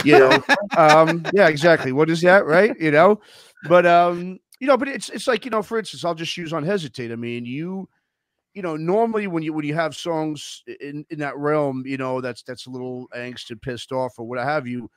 [0.05, 0.43] You know,
[0.77, 1.93] um, yeah, exactly.
[1.93, 2.75] What is that, right?
[2.79, 3.21] You know,
[3.69, 6.53] but um, you know, but it's it's like you know, for instance, I'll just use
[6.53, 7.11] unhesitate.
[7.11, 7.89] I mean, you,
[8.55, 12.21] you know, normally when you when you have songs in in that realm, you know,
[12.21, 14.89] that's that's a little angst and pissed off or what have you.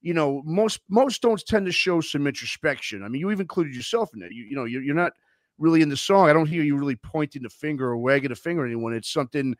[0.00, 3.02] You know, most most don't tend to show some introspection.
[3.02, 4.30] I mean, you even included yourself in it.
[4.30, 5.12] You you know, you're, you're not
[5.58, 6.28] really in the song.
[6.28, 8.94] I don't hear you really pointing the finger or wagging a finger at anyone.
[8.94, 9.56] It's something.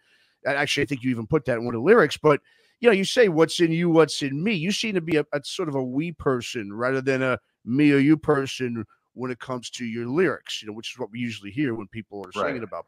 [0.47, 2.17] Actually, I think you even put that in one of the lyrics.
[2.17, 2.41] But
[2.81, 4.55] you know, you say what's in you, what's in me.
[4.55, 7.93] You seem to be a, a sort of a we person rather than a me
[7.93, 8.85] or you person
[9.15, 10.63] when it comes to your lyrics.
[10.63, 12.47] You know, which is what we usually hear when people are Right.
[12.47, 12.87] singing about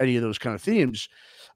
[0.00, 1.08] any of those kind of themes.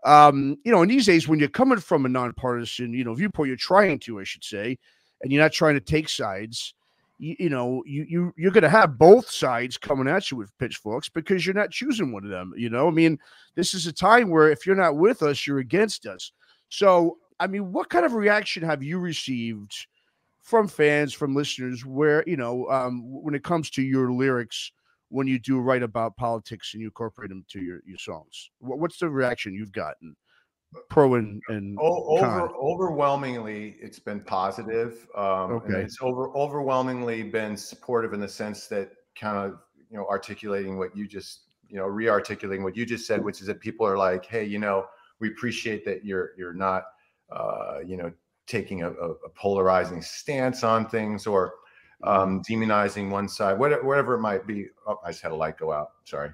[0.04, 3.48] Um, you know, in these days, when you're coming from a nonpartisan, you know, viewpoint,
[3.48, 4.78] you're trying to, I should say,
[5.22, 6.74] and you're not trying to take sides.
[7.18, 10.56] You, you know, you you you're going to have both sides coming at you with
[10.58, 12.52] pitchforks because you're not choosing one of them.
[12.56, 13.18] You know, I mean,
[13.54, 16.32] this is a time where if you're not with us, you're against us.
[16.68, 19.74] So, I mean, what kind of reaction have you received
[20.40, 24.72] from fans, from listeners, where you know, um, when it comes to your lyrics?
[25.10, 28.50] when you do write about politics and you incorporate them to your, your songs?
[28.58, 30.14] What's the reaction you've gotten,
[30.88, 35.06] pro and and O- over overwhelmingly, it's been positive.
[35.14, 35.82] Um, Okay.
[35.82, 39.60] it's over overwhelmingly been supportive in the sense that kind of
[39.90, 43.46] you know articulating what you just you know re-articulating what you just said, which is
[43.46, 44.86] that people are like, hey, you know,
[45.20, 46.84] we appreciate that you're you're not
[47.30, 48.12] uh, you know
[48.46, 51.54] taking a, a a polarizing stance on things or
[52.04, 54.68] um, demonizing one side, whatever, whatever it might be.
[54.86, 55.92] Oh, I just had a light go out.
[56.04, 56.30] Sorry.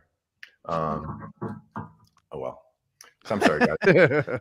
[0.66, 1.32] Um,
[2.32, 2.63] oh well.
[3.30, 3.76] I'm sorry, guys.
[3.86, 4.38] Uh,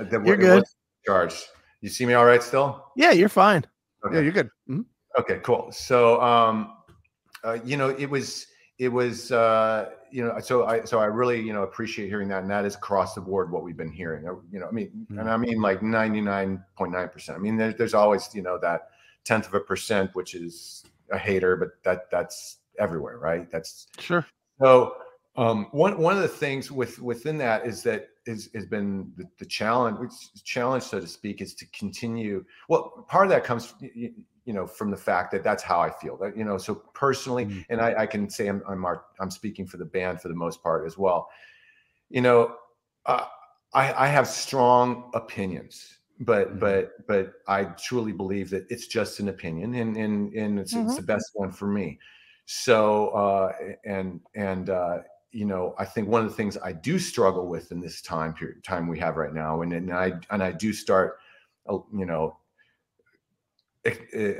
[0.00, 0.64] uh, the- You're good.
[1.06, 1.44] Charged.
[1.80, 2.92] You see me all right still?
[2.96, 3.64] yeah, you're fine.
[4.10, 4.50] yeah, you're good.
[4.68, 4.84] Mhm.
[5.18, 5.70] Okay, cool.
[5.70, 6.78] So, um,
[7.44, 8.46] uh, you know, it was
[8.78, 12.42] it was uh, you know so I so I really you know appreciate hearing that,
[12.42, 14.26] and that is across the board what we've been hearing.
[14.26, 15.18] Uh, you know, I mean, mm-hmm.
[15.18, 17.38] and I mean like ninety nine point nine percent.
[17.38, 18.88] I mean, there, there's always you know that
[19.24, 23.50] tenth of a percent, which is a hater, but that that's everywhere, right?
[23.50, 24.26] That's sure.
[24.60, 24.96] So
[25.36, 29.24] um, one one of the things with within that is that is has been the,
[29.38, 30.12] the challenge
[30.44, 32.44] challenge so to speak is to continue.
[32.68, 34.12] Well, part of that comes you
[34.46, 36.16] know from the fact that that's how I feel.
[36.16, 37.60] That you know, so personally, mm-hmm.
[37.70, 38.84] and I, I, can say I'm I'm
[39.20, 41.28] I'm speaking for the band for the most part as well.
[42.10, 42.56] You know,
[43.06, 43.24] uh,
[43.72, 46.58] I I have strong opinions but mm-hmm.
[46.58, 50.86] but but I truly believe that it's just an opinion and and and it's, mm-hmm.
[50.86, 51.98] it's the best one for me.
[52.46, 53.52] So uh
[53.84, 54.98] and and uh
[55.34, 58.34] you know I think one of the things I do struggle with in this time
[58.34, 61.18] period time we have right now and and I and I do start
[61.68, 62.36] uh, you know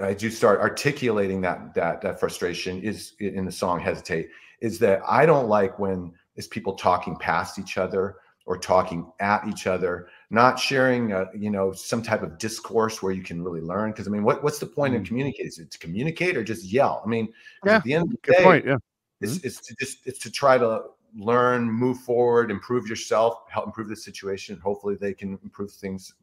[0.02, 4.30] I do start articulating that that that frustration is in the song hesitate
[4.60, 8.16] is that I don't like when is people talking past each other
[8.46, 13.12] or talking at each other not sharing a, you know some type of discourse where
[13.12, 14.98] you can really learn because i mean what, what's the point mm.
[14.98, 17.26] in communicating is it to communicate or just yell i mean
[17.64, 17.76] yeah.
[17.76, 18.76] at the end of the day point, yeah.
[19.24, 19.46] It's, mm-hmm.
[19.46, 20.82] it's to just it's to try to
[21.16, 24.58] learn move forward improve yourself help improve the situation.
[24.62, 26.14] Hopefully they can improve things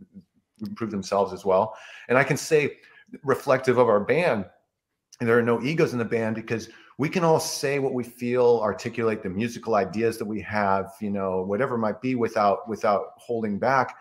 [0.62, 1.76] improve themselves as well.
[2.10, 2.78] And i can say
[3.24, 4.46] reflective of our band
[5.20, 8.60] there are no egos in the band because we can all say what we feel
[8.64, 13.60] articulate the musical ideas that we have you know whatever might be without without holding
[13.60, 13.96] back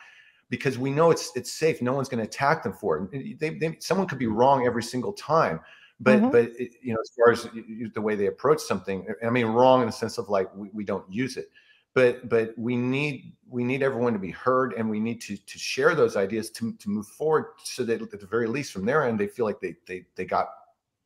[0.51, 1.81] because we know it's it's safe.
[1.81, 3.39] No one's going to attack them for it.
[3.39, 5.61] They, they, someone could be wrong every single time
[6.01, 6.31] but mm-hmm.
[6.31, 7.49] but it, you know as far as
[7.95, 10.85] the way they approach something i mean wrong in the sense of like we, we
[10.85, 11.51] don't use it
[11.95, 15.59] but but we need we need everyone to be heard and we need to to
[15.59, 19.07] share those ideas to, to move forward so that at the very least from their
[19.07, 20.49] end they feel like they they they got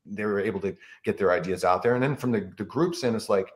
[0.07, 1.95] they were able to get their ideas out there.
[1.95, 3.51] And then from the, the groups in, it's like,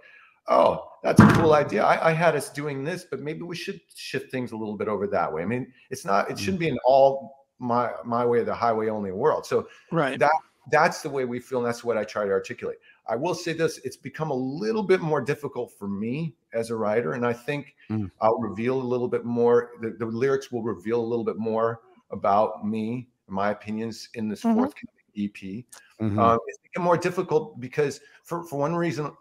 [0.48, 1.84] oh, that's a cool idea.
[1.84, 4.88] I, I, had us doing this, but maybe we should shift things a little bit
[4.88, 5.42] over that way.
[5.42, 6.38] I mean, it's not, it mm.
[6.38, 9.44] shouldn't be an all my my way the highway only world.
[9.44, 10.30] So right that
[10.70, 12.78] that's the way we feel, and that's what I try to articulate.
[13.06, 16.76] I will say this: it's become a little bit more difficult for me as a
[16.76, 18.10] writer, and I think mm.
[18.20, 19.72] I'll reveal a little bit more.
[19.80, 24.42] The, the, lyrics will reveal a little bit more about me, my opinions in this
[24.42, 24.58] mm-hmm.
[24.58, 25.64] forthcoming EP.
[26.00, 26.18] Mm-hmm.
[26.18, 29.12] Um, it's become more difficult because, for, for one reason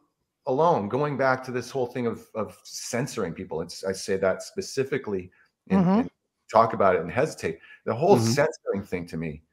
[0.45, 4.43] alone, going back to this whole thing of, of censoring people, it's, I say that
[4.43, 5.31] specifically
[5.69, 6.07] and, mm-hmm.
[6.51, 7.59] talk about it and hesitate.
[7.85, 8.25] The whole mm-hmm.
[8.25, 9.43] censoring thing to me,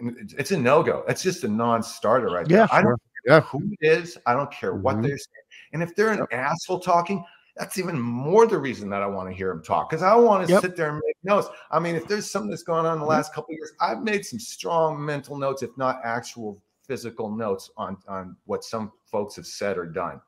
[0.00, 1.04] it's a no go.
[1.08, 2.68] It's just a non starter right yeah, there.
[2.72, 5.02] I don't care who it is, I don't care what mm-hmm.
[5.02, 5.44] they're saying.
[5.72, 6.28] And if they're an yep.
[6.32, 7.24] asshole talking,
[7.56, 10.46] that's even more the reason that I want to hear him talk because I want
[10.46, 10.62] to yep.
[10.62, 11.48] sit there and make notes.
[11.70, 13.10] I mean, if there's something that's going on in the mm-hmm.
[13.10, 17.96] last couple years, I've made some strong mental notes, if not actual physical notes on
[18.06, 20.20] on what some folks have said or done.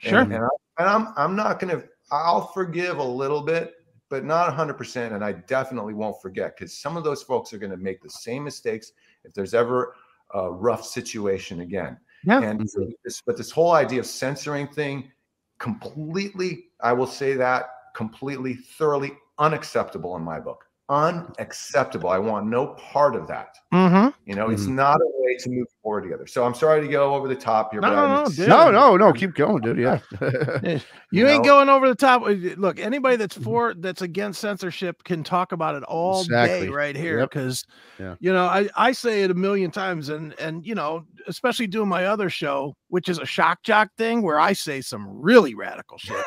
[0.00, 0.20] Sure.
[0.20, 0.48] And, and, I,
[0.78, 1.86] and I'm I'm not going to.
[2.10, 3.74] I'll forgive a little bit,
[4.08, 5.12] but not 100%.
[5.12, 8.08] And I definitely won't forget because some of those folks are going to make the
[8.08, 8.92] same mistakes
[9.24, 9.94] if there's ever
[10.34, 11.96] a rough situation again.
[12.24, 12.42] Yeah.
[12.42, 12.90] And mm-hmm.
[13.04, 15.10] this, but this whole idea of censoring thing
[15.58, 20.64] completely, I will say that completely, thoroughly unacceptable in my book.
[20.90, 22.08] Unacceptable.
[22.08, 23.58] I want no part of that.
[23.74, 24.08] Mm-hmm.
[24.24, 24.54] You know, mm-hmm.
[24.54, 26.26] it's not a way to move forward together.
[26.26, 27.82] So I'm sorry to go over the top here.
[27.82, 29.78] No, no, no, no, no, no, keep going, dude.
[29.78, 29.98] Yeah.
[30.62, 30.80] you,
[31.10, 31.50] you ain't know?
[31.50, 32.22] going over the top.
[32.56, 33.44] Look, anybody that's mm-hmm.
[33.44, 36.68] for that's against censorship can talk about it all exactly.
[36.68, 37.20] day right here.
[37.20, 37.66] Because
[37.98, 38.08] yep.
[38.08, 38.14] yeah.
[38.20, 41.88] you know, I, I say it a million times and and you know, especially doing
[41.90, 45.98] my other show, which is a shock jock thing where I say some really radical
[45.98, 46.24] shit.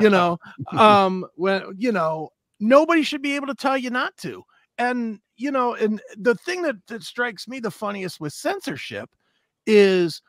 [0.00, 0.36] you know,
[0.72, 2.30] um, when you know,
[2.60, 4.44] nobody should be able to tell you not to.
[4.78, 9.10] And you know, and the thing that, that strikes me the funniest with censorship
[9.66, 10.22] is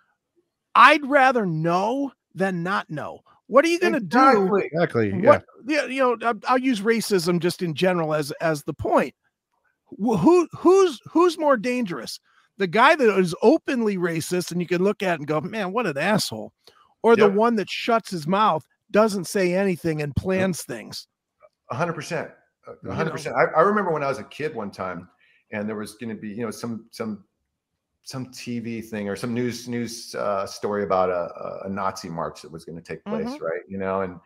[0.73, 3.19] I'd rather know than not know.
[3.47, 4.47] What are you going to exactly.
[4.47, 4.55] do?
[4.55, 5.09] Exactly.
[5.09, 5.29] Yeah.
[5.29, 5.86] What, yeah.
[5.86, 9.13] You know, I'll use racism just in general as as the point.
[9.97, 12.19] Who who's who's more dangerous?
[12.57, 15.88] The guy that is openly racist and you can look at and go, man, what
[15.88, 16.53] an asshole,
[17.03, 17.19] or yep.
[17.19, 21.07] the one that shuts his mouth, doesn't say anything, and plans things.
[21.72, 22.30] Hundred percent,
[22.89, 23.36] hundred percent.
[23.36, 25.09] I remember when I was a kid one time,
[25.51, 27.24] and there was going to be, you know, some some
[28.03, 32.51] some TV thing or some news news uh, story about a, a, Nazi march that
[32.51, 33.43] was going to take place, mm-hmm.
[33.43, 33.61] right?
[33.67, 34.19] You know, and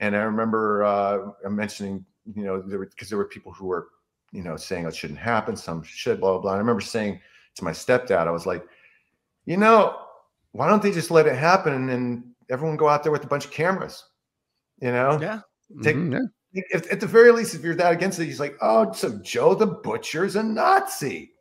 [0.00, 3.88] and I remember uh, mentioning, you know, there because there were people who were,
[4.32, 6.54] you know, saying it shouldn't happen, some should, blah blah blah.
[6.54, 7.20] I remember saying
[7.56, 8.64] to my stepdad, I was like,
[9.46, 9.96] you know,
[10.52, 13.44] why don't they just let it happen and everyone go out there with a bunch
[13.44, 14.04] of cameras,
[14.80, 15.18] you know?
[15.20, 15.40] Yeah.
[15.82, 16.18] Take, mm-hmm, yeah.
[16.52, 19.54] If, at the very least, if you're that against it, he's like, oh, so Joe
[19.54, 21.32] the Butcher's a Nazi.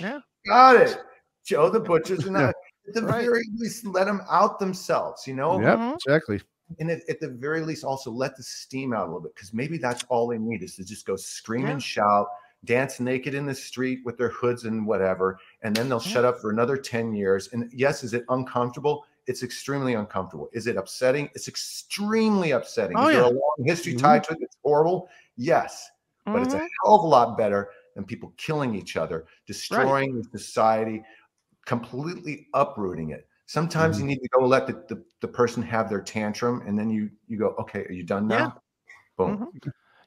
[0.00, 0.18] Yeah.
[0.48, 0.98] Got it.
[1.44, 2.52] Joe the Butcher's a Nazi.
[2.88, 3.24] at the Right.
[3.24, 5.26] very least, let them out themselves.
[5.26, 5.94] You know, Yep, Mhm.
[5.94, 6.40] exactly.
[6.80, 9.52] and at, at the very least, also let the steam out a little bit because
[9.54, 11.72] maybe that's all they need is to just go scream Yeah.
[11.72, 12.26] and shout,
[12.64, 16.10] dance naked in the street with their hoods and whatever, and then they'll Yeah.
[16.12, 17.48] shut up for another ten years.
[17.52, 19.04] And yes, is it uncomfortable?
[19.26, 20.48] It's extremely uncomfortable.
[20.52, 21.28] Is it upsetting?
[21.34, 22.96] It's extremely upsetting.
[22.96, 24.00] Oh, is there a long history Mhm.
[24.02, 24.38] tied to it?
[24.40, 25.08] It's horrible.
[25.36, 25.90] Yes,
[26.32, 26.68] but it's a Mhm.
[26.84, 31.02] hell of a lot better than people killing each other, destroying the society,
[31.64, 33.28] completely uprooting it.
[33.46, 36.90] Sometimes you need to go let the, the, the person have their tantrum, and then
[36.90, 38.54] you you go, okay, are you done now?
[39.18, 39.26] Yeah.
[39.26, 39.48] Boom.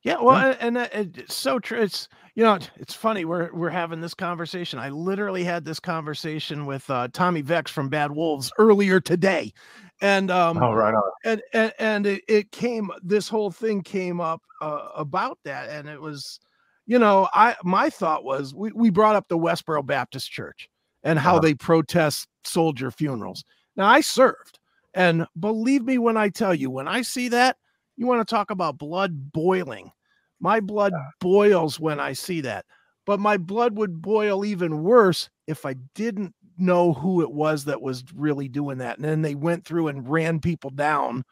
[0.04, 1.82] Yeah, well, and, and that- it's so true.
[1.82, 3.26] It's you know, it's funny.
[3.26, 4.80] We're we're having this conversation.
[4.80, 9.52] I literally had this conversation with uh, Tommy Vext from Bad Wolves earlier today,
[10.02, 11.12] and um, Oh, right on.
[11.26, 12.90] and and, and it, it came.
[13.04, 16.40] This whole thing came up uh, about that, and it was,
[16.86, 20.70] you know, I my thought was we we brought up the Westboro Baptist Church
[21.04, 21.40] and how Uh-huh.
[21.42, 23.44] they protest soldier funerals.
[23.76, 24.60] Now I served,
[24.94, 27.58] and believe me when I tell you, when I see that.
[28.00, 29.92] You want to talk about blood boiling?
[30.40, 32.64] My blood boils when I see that,
[33.06, 37.82] but my blood would boil even worse if I didn't know who it was that
[37.82, 38.96] was really doing that.
[38.98, 41.26] And then they went through and ran people down,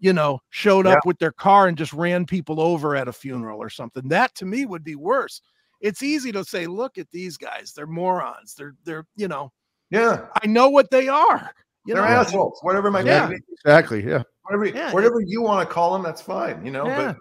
[0.00, 0.94] you know, showed Yeah.
[0.94, 4.08] up with their car and just ran people over at a funeral or something.
[4.08, 5.40] That to me would be worse.
[5.80, 8.56] It's easy to say, look at these guys, they're morons.
[8.56, 9.52] They're, they're, you know,
[9.90, 11.54] Yeah, I know what they are.
[11.86, 12.58] You they're know, assholes.
[12.62, 13.30] Whatever my Yeah.
[13.64, 14.04] Exactly.
[14.04, 14.24] Yeah.
[14.48, 16.64] Whatever, Yeah, whatever you want to call them, that's fine.
[16.64, 17.12] You know, Yeah.
[17.12, 17.16] but,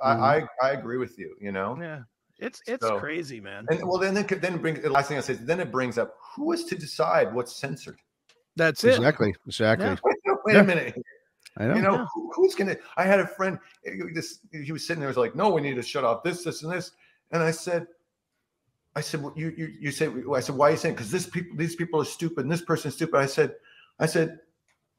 [0.00, 1.36] but I, I I agree with you.
[1.40, 2.02] You know, Yeah.
[2.38, 3.66] It's, it's So- crazy, man.
[3.70, 5.60] and well, then it could- then it brings the last thing I say is then
[5.60, 7.98] it brings up who is to decide what's censored.
[8.56, 8.96] That's it.
[8.96, 9.34] Exactly.
[9.46, 9.86] Exactly.
[9.86, 9.96] Yeah.
[10.02, 10.16] Wait,
[10.46, 10.60] wait Yeah.
[10.60, 10.94] a minute.
[11.58, 11.74] I know.
[11.74, 12.06] You know, Yeah.
[12.14, 12.76] who, who's gonna?
[12.96, 13.58] I had a friend.
[13.84, 15.08] eh, he This he was sitting there.
[15.08, 16.92] Was like, no, we need to shut off this, this, and this.
[17.32, 17.86] And I said,
[18.96, 20.12] I said, well, you, you, you said.
[20.34, 20.94] I said, why are you saying?
[20.94, 23.18] Because this people, these people are stupid, and this person's stupid.
[23.18, 23.54] I said,
[23.98, 24.38] I said,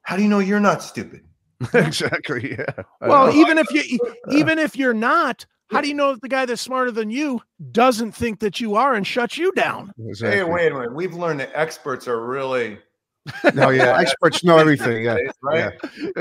[0.04, 1.24] how do you know you're not stupid?
[1.74, 2.56] exactly.
[2.58, 2.84] Yeah.
[3.02, 4.00] Well, even if you
[4.32, 7.42] even if you're not, how do you know if the guy that's smarter than you
[7.72, 9.92] doesn't think that you are and shuts you down?
[10.08, 10.38] Exactly.
[10.40, 10.94] Hey, wait a minute.
[10.94, 12.80] We've learned that experts are really
[13.54, 13.98] No, yeah.
[14.00, 15.04] Experts know everything.
[15.04, 15.18] Yeah.
[15.44, 15.74] right.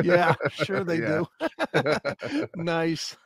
[0.04, 1.22] Yeah, sure they Yeah.
[1.72, 1.94] do.
[2.56, 3.16] nice.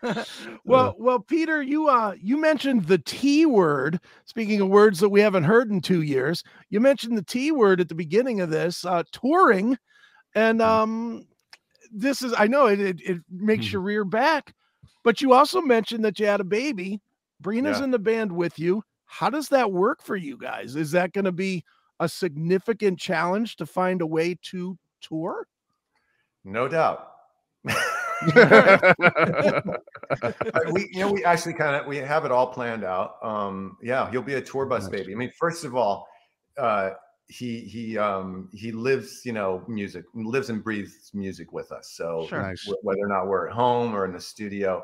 [0.64, 4.00] well, well, Peter, you uh you mentioned the T word.
[4.26, 7.80] Speaking of words that we haven't heard in two years, you mentioned the T word
[7.80, 9.76] at the beginning of this, uh touring.
[10.34, 10.64] And Mm.
[10.66, 11.26] um
[11.94, 13.72] this is I know it it, it makes Mhm.
[13.72, 14.54] your rear back,
[15.02, 17.00] but you also mentioned that you had a baby.
[17.40, 17.84] Brina's Yeah.
[17.84, 18.82] in the band with you.
[19.06, 20.76] How does that work for you guys?
[20.76, 21.64] Is that going to be
[22.00, 25.46] a significant challenge to find a way to tour?
[26.44, 27.10] No doubt.
[30.72, 34.10] We you know we actually kind of we have it all planned out um yeah
[34.10, 36.06] he'll be a tour bus baby i mean first of all
[36.58, 36.90] uh
[37.28, 42.26] he he um he lives you know music lives and breathes music with us so
[42.28, 42.42] Sure.
[42.42, 42.66] Nice.
[42.82, 44.82] whether or not we're at home or in the studio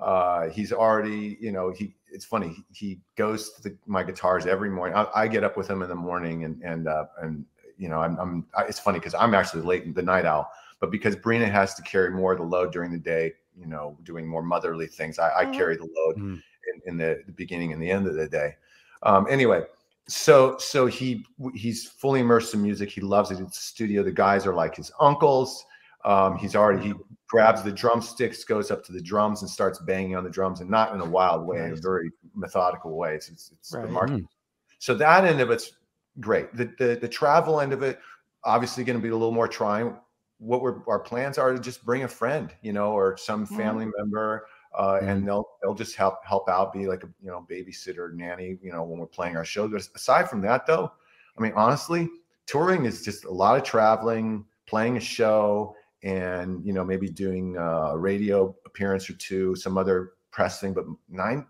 [0.00, 4.46] uh he's already you know he it's funny he, he goes to the, my guitars
[4.46, 7.44] every morning I, I get up with him in the morning and and uh and
[7.76, 10.48] you know i'm, I'm I, it's funny because i'm actually late in the night owl
[10.80, 13.98] but because Brina has to carry more of the load during the day, you know,
[14.02, 15.52] doing more motherly things, I, I Mhm.
[15.54, 16.42] carry the load Mhm.
[16.74, 18.56] in, in the, the beginning and the end of the day.
[19.02, 19.64] Um, anyway,
[20.10, 22.90] so so he he's fully immersed in music.
[22.90, 23.40] He loves it.
[23.40, 24.02] It's a studio.
[24.02, 25.64] The guys are like his uncles.
[26.04, 26.94] Um, he's already he
[27.28, 30.70] grabs the drumsticks, goes up to the drums, and starts banging on the drums, and
[30.70, 33.14] not in a wild way, in a very methodical way.
[33.14, 33.84] It's it's, it's Right.
[33.84, 34.30] remarkable.
[34.78, 35.72] So that end of it's
[36.20, 36.54] great.
[36.56, 37.98] The the, the travel end of it,
[38.44, 39.96] obviously, going to be a little more trying
[40.38, 43.56] what we're our plans are to just bring a friend, you know, or some Mhm.
[43.56, 45.08] family member, uh, Mhm.
[45.08, 48.72] and they'll they'll just help help out, be like a you know babysitter, nanny, you
[48.72, 49.70] know, when we're playing our shows.
[49.70, 50.92] But aside from that, though,
[51.38, 52.08] I mean, honestly,
[52.46, 57.56] touring is just a lot of traveling, playing a show, and you know maybe doing
[57.56, 60.72] a radio appearance or two, some other press thing.
[60.74, 61.46] But nine.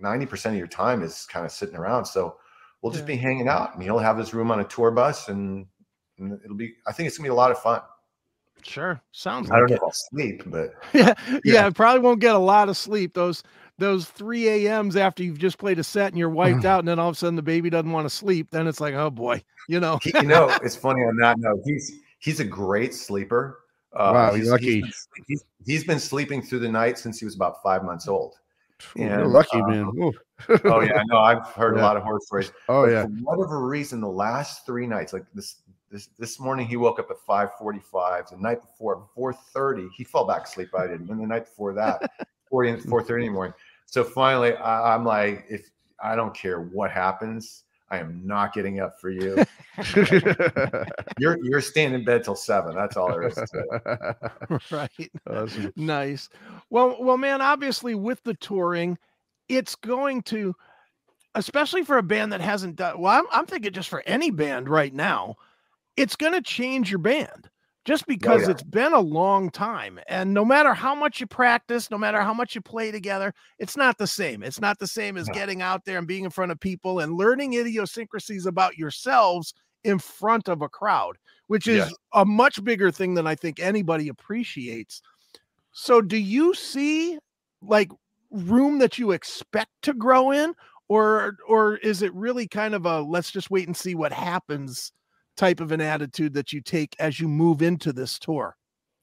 [0.00, 2.04] 90% of your time is kind of sitting around.
[2.04, 2.38] So
[2.82, 3.14] we'll just Yeah.
[3.14, 5.66] be hanging out and he'll have his room on a tour bus and,
[6.18, 7.80] and it'll be, I think it's gonna be a lot of fun.
[8.62, 9.94] Sure, sounds I don't like know it.
[9.94, 13.14] sleep, but yeah, yeah, I probably won't get a lot of sleep.
[13.14, 13.42] Those
[13.78, 16.98] those 3 a.m.s after you've just played a set and you're wiped out, and then
[16.98, 18.50] all of a sudden the baby doesn't want to sleep.
[18.50, 19.98] Then it's like, oh boy, you know.
[20.02, 21.60] he, you know, it's funny on that note.
[21.64, 23.60] He's he's a great sleeper.
[23.94, 24.82] Uh, Wow, he's, you're lucky.
[24.82, 28.06] He's been, he's, he's been sleeping through the night since he was about five months
[28.06, 28.34] old.
[28.98, 29.90] Ooh, You're lucky, uh, man.
[30.64, 31.80] Oh yeah, no, I've heard Yeah.
[31.80, 32.52] a lot of horror stories.
[32.68, 33.02] Oh But yeah.
[33.04, 35.56] For whatever reason, the last three nights, like this
[35.90, 38.28] this this morning, he woke up at five forty five.
[38.30, 40.68] The night before, four thirty, he fell back asleep.
[40.76, 41.10] I didn't.
[41.10, 42.10] And the night before that,
[42.50, 43.54] 4 four thirty in the morning.
[43.86, 45.70] So finally, I, I'm like, if
[46.02, 49.44] I don't care what happens, I am not getting up for you.
[51.18, 52.74] you're you're staying in bed till seven.
[52.74, 54.16] That's all there is to
[54.50, 54.62] it.
[54.70, 55.10] right.
[55.28, 55.72] Awesome.
[55.76, 56.28] Nice.
[56.70, 58.98] Well, well, man, obviously with the touring,
[59.48, 60.54] it's going to,
[61.34, 64.68] especially for a band that hasn't done well, I'm, I'm thinking just for any band
[64.68, 65.36] right now,
[65.98, 67.48] it's going to change your band
[67.84, 68.50] just oh, because yeah.
[68.50, 69.98] it's been a long time.
[70.08, 73.76] And no matter how much you practice, no matter how much you play together, it's
[73.76, 74.42] not the same.
[74.42, 77.14] It's not the same as getting out there and being in front of people and
[77.14, 81.94] learning idiosyncrasies about yourselves in front of a crowd, which is Yes.
[82.12, 85.00] a much bigger thing than I think anybody appreciates.
[85.72, 87.18] So, do you see
[87.62, 87.90] like
[88.30, 90.54] room that you expect to grow in,
[90.88, 94.92] or or is it really kind of a let's just wait and see what happens
[95.38, 98.56] type of an attitude that you take as you move into this tour?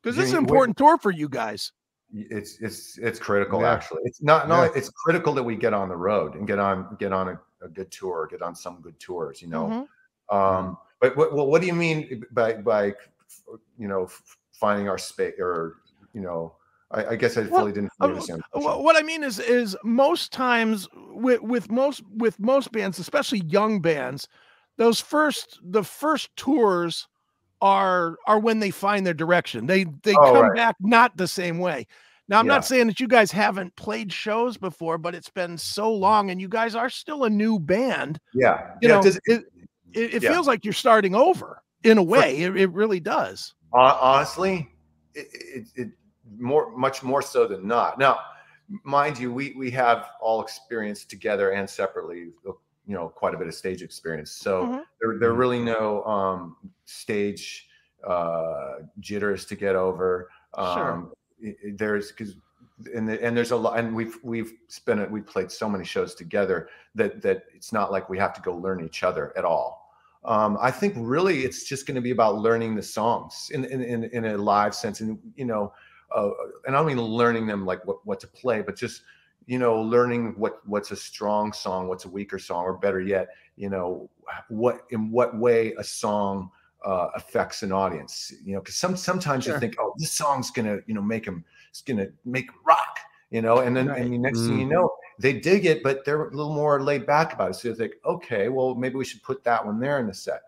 [0.04, 1.72] Because this is an important tour for you guys.
[2.14, 3.74] It's it's it's critical Yeah.
[3.74, 4.02] actually.
[4.04, 4.70] It's not no, Yeah.
[4.76, 7.70] it's critical that we get on the road and get on get on a, a
[7.70, 9.88] good tour, get on some good tours, you know.
[10.30, 10.36] Mhm.
[10.36, 12.94] Um, but what well, what do you mean by by
[13.78, 14.08] you know
[14.54, 15.78] finding our space or
[16.14, 16.56] you know?
[16.92, 18.44] I, I guess I Well, fully didn't uh, fully understand.
[18.54, 23.40] the What I mean is, is most times with with most with most bands, especially
[23.40, 24.28] young bands,
[24.78, 27.08] those first the first tours
[27.62, 29.66] are are when they find their direction.
[29.66, 30.56] They they Oh, come right.
[30.56, 31.88] back not the same way.
[32.28, 32.54] Now I'm Yeah.
[32.54, 36.42] not saying that you guys haven't played shows before, but it's been so long, and
[36.42, 38.20] you guys are still a new band.
[38.34, 38.96] Yeah, You yeah.
[38.96, 39.44] know, it, it,
[39.94, 40.32] it yeah.
[40.32, 42.42] feels like you're starting over in a way.
[42.42, 43.54] It, it really does.
[43.74, 44.70] Honestly,
[45.14, 45.90] it, it,
[46.38, 48.00] more much more so than not.
[48.00, 48.20] Now,
[48.84, 52.30] mind you, we we have all experienced together and separately,
[52.88, 54.32] you know, quite a bit of stage experience.
[54.32, 54.84] So Mhm.
[55.02, 57.68] there there are really no um, stage
[58.08, 60.30] uh, jitters to get over.
[60.56, 60.92] Sure.
[60.94, 61.14] Um,
[61.46, 62.36] i- there's because.
[62.94, 65.10] And, the, and there's a lot, and we've we've spent it.
[65.10, 68.54] we've played so many shows together that that it's not like we have to go
[68.54, 69.94] learn each other at all.
[70.26, 73.82] Um, I think really it's just going to be about learning the songs in in,
[73.82, 75.72] in, in a live sense, and you know,
[76.14, 76.32] uh,
[76.68, 79.04] and I don't mean learning them like what, what to play, but just
[79.48, 83.30] you know, learning what what's a strong song, what's a weaker song, or better yet,
[83.56, 84.10] you know,
[84.50, 86.50] what in what way a song
[86.84, 88.34] uh, affects an audience.
[88.44, 89.54] You know, because some sometimes Sure.
[89.54, 93.42] you think, oh, this song's gonna you know make them it's gonna make rock, you
[93.42, 94.02] know, and then Right.
[94.02, 97.06] and the next thing you know, they dig it, but they're a little more laid
[97.06, 97.54] back about it.
[97.56, 100.42] So they think, okay, well, maybe we should put that one there in the set.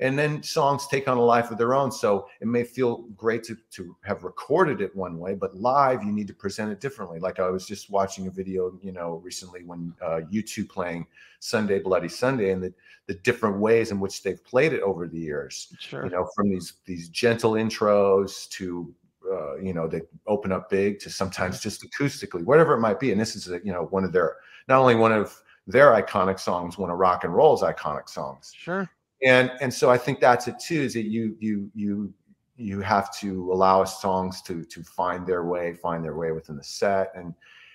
[0.00, 1.92] And then songs take on a life of their own.
[1.92, 6.12] So it may feel great to, to have recorded it one way, but live, you
[6.12, 7.18] need to present it differently.
[7.18, 11.06] Like I was just watching a video, you know, recently when uh, U2 playing
[11.40, 12.72] Sunday Bloody Sunday and the,
[13.06, 16.04] the different ways in which they've played it over the years Sure.
[16.04, 18.94] you know from these these gentle intros to
[19.30, 23.10] uh, you know they open up big to sometimes just acoustically whatever it might be
[23.10, 24.36] and this is a, you know one of their
[24.68, 28.88] not only one of their iconic songs one of rock and roll's iconic songs Sure.
[29.24, 32.12] And and so i think that's it too is that you you you
[32.56, 36.64] you have to allow songs to to find their way find their way within the
[36.64, 37.34] set and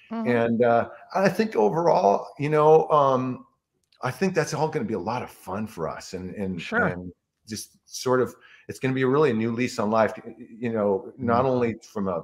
[0.10, 0.28] Mhm.
[0.28, 3.46] and uh, I think overall, you know, um,
[4.02, 6.62] I think that's all going to be a lot of fun for us, and and
[6.62, 6.86] Sure.
[6.86, 7.12] and
[7.46, 8.34] just sort of,
[8.70, 10.14] it's going to be really a new lease on life.
[10.38, 12.24] You know, not only from a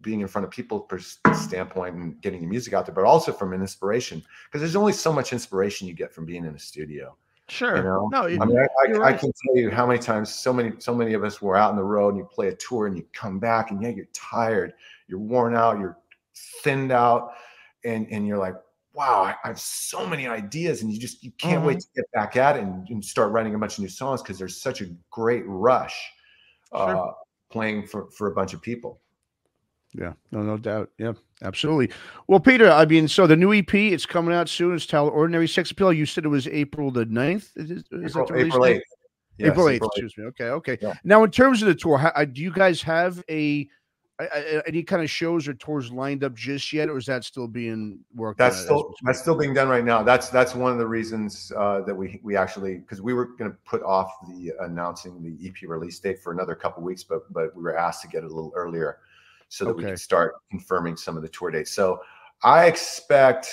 [0.00, 0.88] being in front of people
[1.34, 4.92] standpoint and getting the music out there, but also from an inspiration, because there's only
[4.92, 7.16] so much inspiration you get from being in a studio.
[7.48, 7.76] Sure.
[7.78, 9.18] You know, no, you- I mean, I, I, You're I right.
[9.18, 11.76] can tell you how many times so many so many of us were out on
[11.76, 14.74] the road and you play a tour and you come back and yeah, you're tired,
[15.08, 15.98] you're worn out, you're
[16.62, 17.32] thinned out,
[17.84, 18.54] and and you're like,
[18.92, 22.04] wow, I, I have so many ideas, and you just you can't wait to get
[22.12, 24.80] back at it and, and start writing a bunch of new songs because there's such
[24.82, 25.96] a great rush
[26.72, 27.12] uh,
[27.50, 29.00] playing for for a bunch of people.
[29.94, 30.90] Yeah, no, no doubt.
[30.98, 31.12] Yeah,
[31.42, 31.90] absolutely.
[32.26, 34.74] Well, Peter, I mean, so the new EP, it's coming out soon.
[34.74, 35.92] It's titled Ordinary Sex Appeal.
[35.92, 37.50] You said it was April the 9th.
[37.56, 38.80] Is, it- is April, that the April 8th.
[39.38, 39.92] Yes, April 8th, April 8th.
[39.96, 40.24] excuse me.
[40.24, 40.78] Okay, okay.
[40.82, 40.94] Yeah.
[41.04, 43.66] Now, in terms of the tour, how, uh, do you guys have a,
[44.20, 44.24] a,
[44.58, 47.46] a- any kind of shows or tours lined up just yet, or is that still
[47.46, 50.02] being worked That's still that's still being done right now.
[50.02, 53.52] That's that's one of the reasons uh, that we we actually because we were going
[53.52, 57.56] to put off the announcing the EP release date for another couple weeks, but but
[57.56, 58.98] we were asked to get it a little earlier
[59.48, 61.72] so that we can start confirming some of the tour dates.
[61.72, 62.00] So
[62.42, 63.48] I expect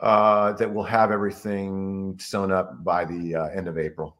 [0.00, 4.16] uh, that we'll have everything sewn up by the uh, end of April.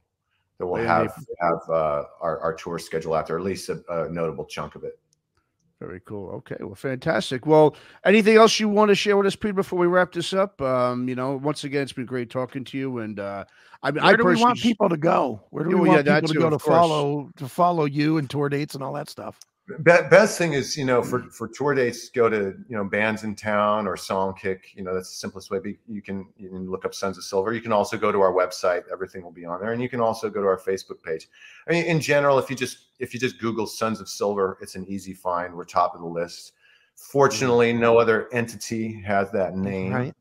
[0.58, 3.36] That we'll By the end have of have uh, our our tour schedule out there,
[3.36, 4.98] at least a, a notable chunk of it.
[5.80, 6.30] Very cool.
[6.30, 7.44] Okay, well, fantastic.
[7.44, 10.62] Well, anything else you want to share with us, Pete, before we wrap this up?
[10.62, 13.44] Um, you know, once again, it's been great talking to you, and uh,
[13.82, 15.42] I mean, Where I do we want people to go?
[15.50, 16.76] Where do Yeah, we well, want that people to too, go to of course.
[16.76, 19.40] follow to follow you and tour dates and all that stuff?
[19.68, 23.86] Be- best thing is you know for for tour dates go to you know Bandsintown
[23.86, 26.92] or songkick you know that's the simplest way Be- you can you can look up
[26.94, 27.52] sons of silver.
[27.52, 30.00] You can also go to our website everything will be on there and you can
[30.00, 31.28] also go to our facebook page.
[31.68, 34.74] I mean in general if you just if you just google sons of silver it's
[34.74, 35.54] an easy find.
[35.54, 36.54] We're top of the list.
[36.96, 40.14] Fortunately no other entity has that name Right.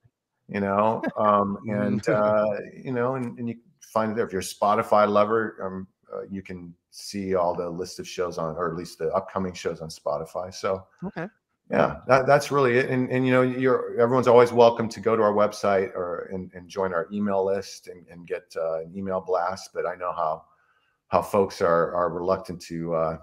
[0.50, 4.26] you know um and uh you know and, and you find it there.
[4.28, 8.38] If you're a spotify lover um uh, you can see all the list of shows
[8.38, 11.28] on or at least the upcoming shows on spotify so Okay.
[11.72, 15.16] yeah that, that's really it and, and you know you're everyone's always welcome to go
[15.16, 18.92] to our website or and, and join our email list and, and get uh, an
[18.96, 20.44] email blast but i know how
[21.08, 23.18] how folks are are reluctant to uh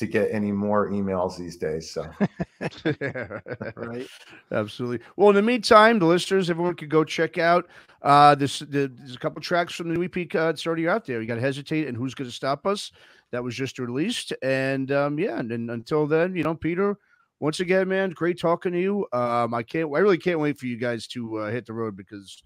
[0.00, 2.10] to get any more emails these days so
[3.76, 4.06] Right.
[4.52, 5.00] Absolutely.
[5.16, 7.68] Well, in the meantime, the listeners, everyone could go check out
[8.02, 8.58] uh this.
[8.58, 11.20] The, there's a couple tracks from the new EP uh, that's already out there.
[11.20, 12.92] You got to hesitate and who's going to stop us.
[13.30, 16.98] That was just released, and um yeah, and, then until then, you know, Peter.
[17.38, 19.06] Once again, man, great talking to you.
[19.14, 19.90] Um, I can't.
[19.94, 22.42] I really can't wait for you guys to uh, hit the road because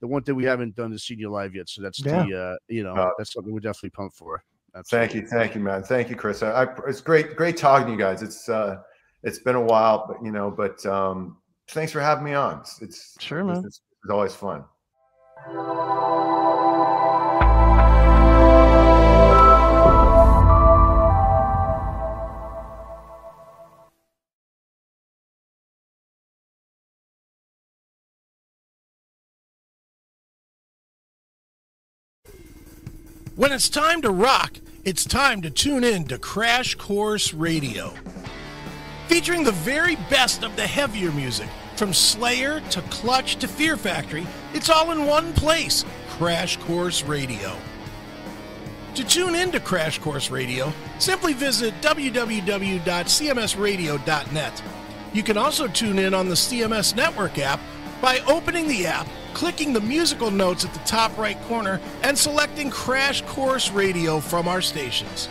[0.00, 1.68] the one thing we haven't done is seen you live yet.
[1.68, 2.24] So that's Yeah.
[2.24, 4.42] the uh, you know Uh, that's something we're definitely pumped for.
[4.88, 5.82] Thank you, thank you, man.
[5.82, 6.42] Thank you, Chris.
[6.42, 8.22] I, I, it's great, great talking to you guys.
[8.22, 8.76] It's uh,
[9.22, 12.60] it's been a while, but you know, but um, thanks for having me on.
[12.60, 13.58] It's, it's Sure, man.
[13.58, 14.64] It's, it's always fun.
[33.40, 37.94] When it's time to rock, it's time to tune in to Crash Course Radio.
[39.08, 44.26] Featuring the very best of the heavier music, from Slayer to Clutch to Fear Factory,
[44.52, 47.56] it's all in one place Crash Course Radio.
[48.96, 54.62] To tune in to Crash Course Radio, simply visit www.cmsradio.net.
[55.14, 57.60] You can also tune in on the CMS Network app
[58.02, 62.70] by opening the app, clicking the musical notes at the top right corner, and selecting
[62.70, 65.28] Crash Course Radio from our stations.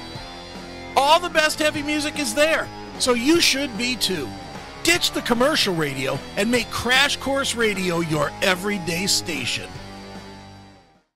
[0.96, 2.68] All the best heavy music is there,
[3.00, 4.28] so you should be too.
[4.84, 9.70] Ditch the commercial radio and make Crash Course Radio your everyday station.